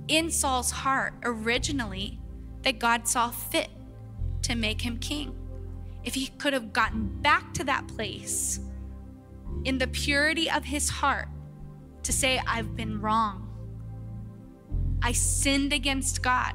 in 0.08 0.30
Saul's 0.30 0.70
heart 0.70 1.14
originally 1.24 2.20
that 2.62 2.78
God 2.78 3.08
saw 3.08 3.30
fit 3.30 3.68
to 4.42 4.54
make 4.54 4.80
him 4.80 4.98
king. 4.98 5.34
If 6.04 6.14
he 6.14 6.28
could 6.38 6.52
have 6.52 6.72
gotten 6.72 7.08
back 7.20 7.52
to 7.54 7.64
that 7.64 7.88
place 7.88 8.60
in 9.64 9.78
the 9.78 9.86
purity 9.86 10.50
of 10.50 10.64
his 10.64 10.88
heart 10.88 11.28
to 12.04 12.12
say, 12.12 12.40
I've 12.46 12.76
been 12.76 13.00
wrong, 13.00 13.40
I 15.02 15.12
sinned 15.12 15.72
against 15.72 16.22
God, 16.22 16.54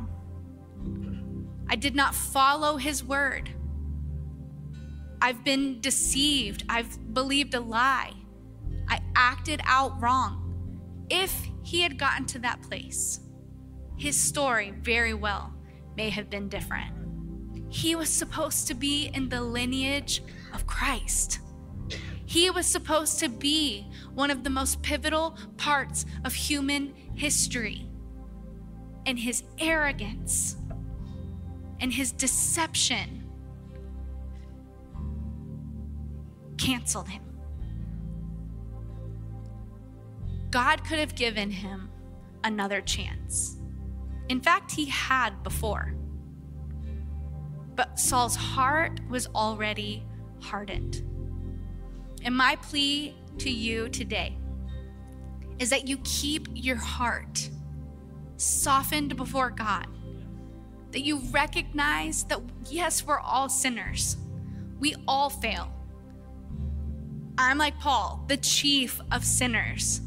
I 1.69 1.75
did 1.75 1.95
not 1.95 2.15
follow 2.15 2.77
his 2.77 3.03
word. 3.03 3.51
I've 5.21 5.43
been 5.43 5.81
deceived. 5.81 6.63
I've 6.69 7.13
believed 7.13 7.53
a 7.53 7.59
lie. 7.59 8.13
I 8.87 9.01
acted 9.15 9.61
out 9.65 10.01
wrong. 10.01 11.05
If 11.09 11.47
he 11.61 11.81
had 11.81 11.99
gotten 11.99 12.25
to 12.27 12.39
that 12.39 12.61
place, 12.61 13.19
his 13.97 14.19
story 14.19 14.73
very 14.81 15.13
well 15.13 15.53
may 15.95 16.09
have 16.09 16.29
been 16.29 16.47
different. 16.47 16.95
He 17.69 17.95
was 17.95 18.09
supposed 18.09 18.67
to 18.67 18.73
be 18.73 19.11
in 19.13 19.29
the 19.29 19.41
lineage 19.41 20.23
of 20.53 20.65
Christ. 20.65 21.39
He 22.29 22.51
was 22.51 22.67
supposed 22.67 23.17
to 23.21 23.27
be 23.27 23.87
one 24.13 24.29
of 24.29 24.43
the 24.43 24.51
most 24.51 24.83
pivotal 24.83 25.35
parts 25.57 26.05
of 26.23 26.35
human 26.35 26.93
history. 27.15 27.89
And 29.07 29.17
his 29.17 29.41
arrogance 29.57 30.55
and 31.79 31.91
his 31.91 32.11
deception 32.11 33.27
canceled 36.59 37.09
him. 37.09 37.23
God 40.51 40.85
could 40.85 40.99
have 40.99 41.15
given 41.15 41.49
him 41.49 41.89
another 42.43 42.79
chance. 42.79 43.57
In 44.27 44.39
fact, 44.39 44.69
he 44.69 44.85
had 44.85 45.41
before. 45.41 45.95
But 47.73 47.99
Saul's 47.99 48.35
heart 48.35 48.99
was 49.09 49.25
already 49.33 50.05
hardened. 50.41 51.09
And 52.23 52.35
my 52.35 52.55
plea 52.57 53.15
to 53.39 53.49
you 53.49 53.89
today 53.89 54.37
is 55.59 55.69
that 55.69 55.87
you 55.87 55.97
keep 56.03 56.47
your 56.53 56.75
heart 56.75 57.49
softened 58.37 59.15
before 59.17 59.49
God. 59.49 59.87
That 60.91 61.01
you 61.01 61.19
recognize 61.31 62.23
that, 62.25 62.41
yes, 62.69 63.05
we're 63.05 63.19
all 63.19 63.49
sinners. 63.49 64.17
We 64.79 64.95
all 65.07 65.29
fail. 65.29 65.71
I'm 67.37 67.57
like 67.57 67.79
Paul, 67.79 68.25
the 68.27 68.37
chief 68.37 68.99
of 69.11 69.23
sinners, 69.23 70.01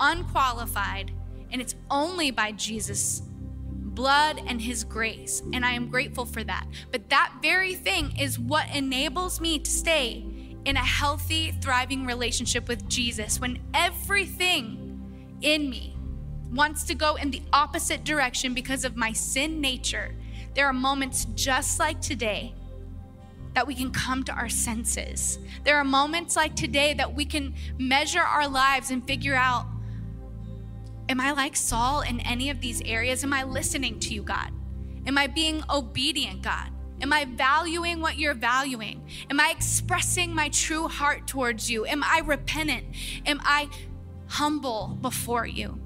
unqualified, 0.00 1.12
and 1.50 1.60
it's 1.60 1.74
only 1.90 2.30
by 2.30 2.52
Jesus' 2.52 3.22
blood 3.26 4.40
and 4.46 4.60
his 4.60 4.82
grace. 4.82 5.42
And 5.52 5.64
I 5.64 5.72
am 5.72 5.88
grateful 5.88 6.24
for 6.24 6.42
that. 6.44 6.66
But 6.90 7.10
that 7.10 7.34
very 7.42 7.74
thing 7.74 8.18
is 8.18 8.38
what 8.38 8.74
enables 8.74 9.40
me 9.40 9.58
to 9.58 9.70
stay 9.70 10.26
in 10.64 10.76
a 10.76 10.84
healthy, 10.84 11.52
thriving 11.60 12.06
relationship 12.06 12.68
with 12.68 12.88
Jesus 12.88 13.40
when 13.40 13.58
everything 13.74 14.80
in 15.42 15.68
me 15.68 15.96
wants 16.52 16.84
to 16.84 16.94
go 16.94 17.16
in 17.16 17.30
the 17.30 17.42
opposite 17.52 18.04
direction 18.04 18.54
because 18.54 18.84
of 18.84 18.96
my 18.96 19.12
sin 19.12 19.60
nature, 19.60 20.14
there 20.54 20.66
are 20.66 20.72
moments 20.72 21.26
just 21.34 21.78
like 21.78 22.00
today 22.00 22.54
that 23.54 23.66
we 23.66 23.74
can 23.74 23.90
come 23.90 24.22
to 24.24 24.32
our 24.32 24.48
senses. 24.48 25.38
There 25.64 25.76
are 25.76 25.84
moments 25.84 26.36
like 26.36 26.56
today 26.56 26.94
that 26.94 27.14
we 27.14 27.24
can 27.24 27.54
measure 27.78 28.20
our 28.20 28.48
lives 28.48 28.90
and 28.90 29.04
figure 29.06 29.34
out 29.34 29.66
Am 31.06 31.20
I 31.20 31.32
like 31.32 31.54
Saul 31.54 32.00
in 32.00 32.20
any 32.20 32.48
of 32.48 32.60
these 32.62 32.80
areas? 32.82 33.24
Am 33.24 33.32
I 33.34 33.42
listening 33.42 34.00
to 34.00 34.14
you, 34.14 34.22
God? 34.22 34.50
Am 35.06 35.18
I 35.18 35.26
being 35.26 35.62
obedient, 35.68 36.40
God? 36.40 36.70
Am 37.04 37.12
I 37.12 37.26
valuing 37.26 38.00
what 38.00 38.16
you're 38.16 38.32
valuing? 38.32 39.06
Am 39.28 39.38
I 39.38 39.50
expressing 39.50 40.34
my 40.34 40.48
true 40.48 40.88
heart 40.88 41.26
towards 41.26 41.70
you? 41.70 41.84
Am 41.84 42.02
I 42.02 42.22
repentant? 42.24 42.86
Am 43.26 43.42
I 43.44 43.68
humble 44.26 44.96
before 45.02 45.46
you? 45.46 45.78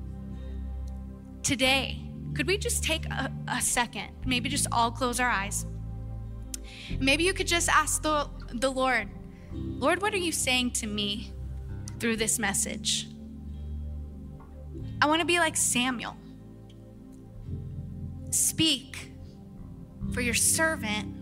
Today, 1.43 2.01
could 2.35 2.47
we 2.47 2.57
just 2.57 2.85
take 2.85 3.05
a, 3.07 3.33
a 3.49 3.61
second, 3.61 4.11
maybe 4.27 4.49
just 4.49 4.69
all 4.71 4.93
close 4.93 5.19
our 5.19 5.29
eyes? 5.29 5.67
Maybe 7.01 7.25
you 7.25 7.35
could 7.35 7.49
just 7.49 7.69
ask 7.69 8.01
the, 8.01 8.31
the 8.53 8.71
Lord, 8.71 9.09
Lord, 9.53 10.01
what 10.01 10.15
are 10.15 10.19
you 10.19 10.31
saying 10.31 10.71
to 10.75 10.87
me 10.87 11.33
through 11.99 12.15
this 12.15 12.39
message? 12.39 13.09
I 15.03 15.07
want 15.07 15.19
to 15.19 15.27
be 15.27 15.41
like 15.41 15.57
Samuel. 15.57 16.17
Speak, 18.31 19.11
for 20.13 20.21
your 20.21 20.35
servant 20.35 21.15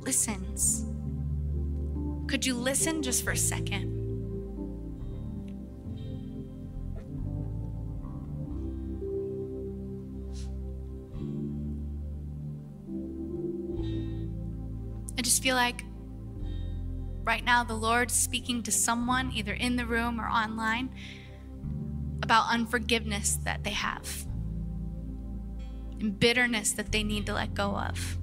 listens. 0.00 0.84
Could 2.28 2.44
you 2.46 2.54
listen 2.54 3.02
just 3.02 3.24
for 3.24 3.32
a 3.32 3.36
second? 3.36 3.94
I 15.18 15.22
just 15.22 15.42
feel 15.42 15.56
like 15.56 15.84
right 17.24 17.44
now 17.44 17.64
the 17.64 17.74
Lord's 17.74 18.14
speaking 18.14 18.62
to 18.64 18.72
someone, 18.72 19.32
either 19.32 19.52
in 19.52 19.76
the 19.76 19.86
room 19.86 20.20
or 20.20 20.28
online, 20.28 20.90
about 22.22 22.50
unforgiveness 22.50 23.38
that 23.44 23.64
they 23.64 23.70
have 23.70 24.26
and 26.00 26.18
bitterness 26.18 26.72
that 26.72 26.92
they 26.92 27.02
need 27.02 27.26
to 27.26 27.34
let 27.34 27.54
go 27.54 27.76
of. 27.76 28.18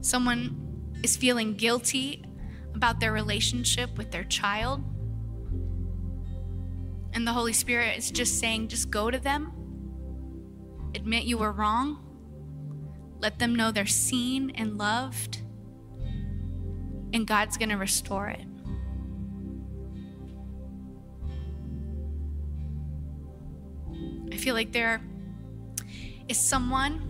Someone 0.00 0.92
is 1.02 1.16
feeling 1.16 1.54
guilty 1.54 2.24
about 2.74 3.00
their 3.00 3.12
relationship 3.12 3.96
with 3.96 4.10
their 4.10 4.24
child. 4.24 4.82
And 7.12 7.26
the 7.26 7.32
Holy 7.32 7.52
Spirit 7.52 7.98
is 7.98 8.10
just 8.10 8.40
saying, 8.40 8.68
just 8.68 8.90
go 8.90 9.10
to 9.10 9.18
them, 9.18 9.52
admit 10.94 11.24
you 11.24 11.38
were 11.38 11.52
wrong, 11.52 11.98
let 13.20 13.38
them 13.38 13.54
know 13.54 13.70
they're 13.70 13.86
seen 13.86 14.50
and 14.56 14.78
loved, 14.78 15.42
and 17.12 17.26
God's 17.26 17.58
going 17.58 17.68
to 17.68 17.76
restore 17.76 18.28
it. 18.28 18.46
Feel 24.42 24.56
like 24.56 24.72
there 24.72 25.00
is 26.28 26.36
someone 26.36 27.08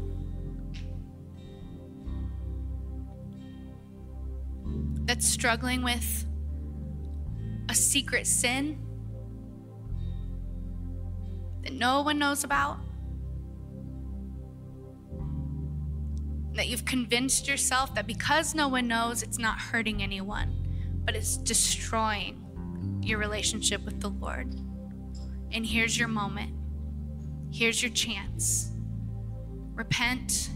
that's 5.06 5.26
struggling 5.26 5.82
with 5.82 6.26
a 7.70 7.74
secret 7.74 8.26
sin 8.26 8.78
that 11.62 11.72
no 11.72 12.02
one 12.02 12.18
knows 12.18 12.44
about, 12.44 12.78
that 16.52 16.68
you've 16.68 16.84
convinced 16.84 17.48
yourself 17.48 17.94
that 17.94 18.06
because 18.06 18.54
no 18.54 18.68
one 18.68 18.86
knows, 18.86 19.22
it's 19.22 19.38
not 19.38 19.58
hurting 19.58 20.02
anyone, 20.02 20.54
but 21.06 21.16
it's 21.16 21.38
destroying 21.38 23.00
your 23.02 23.18
relationship 23.18 23.82
with 23.86 24.02
the 24.02 24.10
Lord. 24.10 24.54
And 25.50 25.64
here's 25.64 25.98
your 25.98 26.08
moment. 26.08 26.61
Here's 27.52 27.82
your 27.82 27.92
chance. 27.92 28.70
Repent 29.74 30.48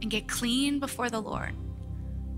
and 0.00 0.08
get 0.08 0.28
clean 0.28 0.78
before 0.78 1.10
the 1.10 1.20
Lord. 1.20 1.54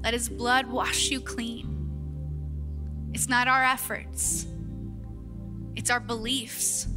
Let 0.03 0.15
His 0.15 0.31
blood 0.31 0.67
wash 0.67 1.11
you 1.11 1.21
clean. 1.21 3.11
It's 3.13 3.29
not 3.29 3.49
our 3.49 3.63
efforts, 3.63 4.47
it's 5.75 5.91
our 5.91 6.01
beliefs. 6.01 6.89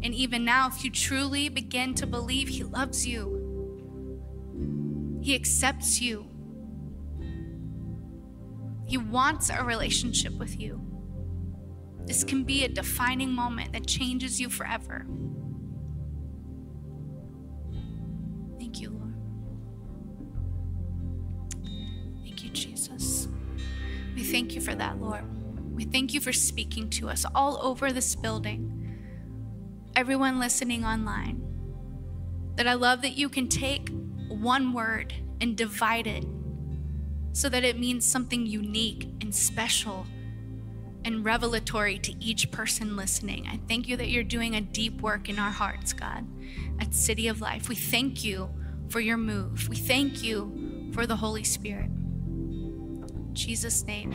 And 0.00 0.14
even 0.14 0.44
now, 0.44 0.68
if 0.68 0.84
you 0.84 0.90
truly 0.92 1.48
begin 1.48 1.94
to 1.94 2.06
believe 2.06 2.48
He 2.48 2.64
loves 2.64 3.06
you, 3.06 3.38
He 5.22 5.34
accepts 5.34 6.00
you, 6.00 6.26
He 8.86 8.96
wants 8.96 9.50
a 9.50 9.62
relationship 9.62 10.32
with 10.34 10.60
you. 10.60 10.80
This 12.06 12.24
can 12.24 12.42
be 12.42 12.64
a 12.64 12.68
defining 12.68 13.30
moment 13.30 13.72
that 13.72 13.86
changes 13.86 14.40
you 14.40 14.48
forever. 14.48 15.06
Thank 18.68 18.82
you, 18.82 18.90
Lord. 18.90 19.14
Thank 22.22 22.44
you, 22.44 22.50
Jesus. 22.50 23.26
We 24.14 24.22
thank 24.22 24.54
you 24.54 24.60
for 24.60 24.74
that, 24.74 25.00
Lord. 25.00 25.24
We 25.74 25.84
thank 25.84 26.12
you 26.12 26.20
for 26.20 26.34
speaking 26.34 26.90
to 26.90 27.08
us 27.08 27.24
all 27.34 27.58
over 27.62 27.92
this 27.92 28.14
building, 28.14 28.94
everyone 29.96 30.38
listening 30.38 30.84
online. 30.84 31.42
That 32.56 32.66
I 32.66 32.74
love 32.74 33.00
that 33.00 33.16
you 33.16 33.30
can 33.30 33.48
take 33.48 33.88
one 34.28 34.74
word 34.74 35.14
and 35.40 35.56
divide 35.56 36.06
it 36.06 36.26
so 37.32 37.48
that 37.48 37.64
it 37.64 37.78
means 37.78 38.04
something 38.04 38.44
unique 38.44 39.08
and 39.22 39.34
special 39.34 40.06
and 41.08 41.24
revelatory 41.24 41.98
to 41.98 42.12
each 42.22 42.50
person 42.50 42.94
listening. 42.94 43.48
I 43.48 43.58
thank 43.66 43.88
you 43.88 43.96
that 43.96 44.10
you're 44.10 44.22
doing 44.22 44.54
a 44.54 44.60
deep 44.60 45.00
work 45.00 45.30
in 45.30 45.38
our 45.38 45.50
hearts, 45.50 45.94
God, 45.94 46.26
at 46.80 46.94
City 46.94 47.28
of 47.28 47.40
Life. 47.40 47.70
We 47.70 47.76
thank 47.76 48.22
you 48.22 48.50
for 48.90 49.00
your 49.00 49.16
move. 49.16 49.70
We 49.70 49.76
thank 49.76 50.22
you 50.22 50.90
for 50.92 51.06
the 51.06 51.16
Holy 51.16 51.44
Spirit. 51.44 51.86
In 51.86 53.30
Jesus' 53.32 53.84
name. 53.84 54.14